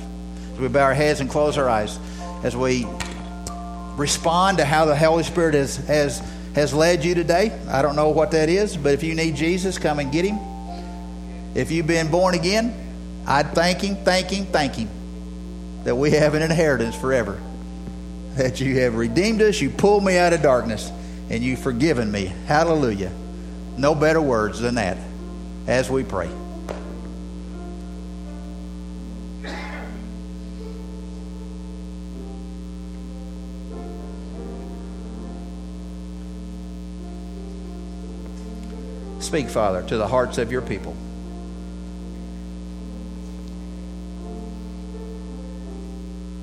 We 0.56 0.68
bow 0.68 0.85
our 0.85 0.94
heads 0.94 1.18
and 1.18 1.28
close 1.28 1.58
our 1.58 1.68
eyes, 1.68 1.98
as 2.44 2.56
we 2.56 2.87
respond 3.96 4.58
to 4.58 4.64
how 4.64 4.85
the 4.85 4.94
Holy 4.94 5.24
Spirit 5.24 5.54
has, 5.54 5.78
has, 5.88 6.22
has 6.54 6.72
led 6.72 7.04
you 7.04 7.16
today, 7.16 7.50
I 7.68 7.82
don't 7.82 7.96
know 7.96 8.11
what 8.11 8.30
that 8.30 8.48
is, 8.48 8.76
but 8.76 8.94
if 8.94 9.02
you 9.02 9.16
need 9.16 9.35
Jesus, 9.35 9.76
come 9.76 9.98
and 9.98 10.12
get 10.12 10.24
him. 10.24 10.38
If 11.56 11.72
you've 11.72 11.88
been 11.88 12.08
born 12.08 12.37
again, 12.37 12.72
I'd 13.26 13.50
thank 13.52 13.80
him, 13.80 13.96
thank 13.96 14.30
him, 14.30 14.46
thank 14.46 14.76
him 14.76 14.88
that 15.82 15.96
we 15.96 16.12
have 16.12 16.35
an 16.35 16.42
inheritance 16.42 16.94
forever. 16.94 17.42
That 18.37 18.61
you 18.61 18.78
have 18.78 18.94
redeemed 18.94 19.42
us, 19.42 19.61
you 19.61 19.70
pulled 19.70 20.04
me 20.04 20.16
out 20.18 20.32
of 20.32 20.40
darkness 20.40 20.92
and 21.32 21.42
you've 21.42 21.58
forgiven 21.58 22.12
me. 22.12 22.26
Hallelujah. 22.46 23.10
No 23.78 23.94
better 23.94 24.20
words 24.20 24.60
than 24.60 24.74
that 24.74 24.98
as 25.66 25.90
we 25.90 26.04
pray. 26.04 26.28
Speak, 39.20 39.48
Father, 39.48 39.82
to 39.84 39.96
the 39.96 40.06
hearts 40.06 40.36
of 40.36 40.52
your 40.52 40.60
people. 40.60 40.94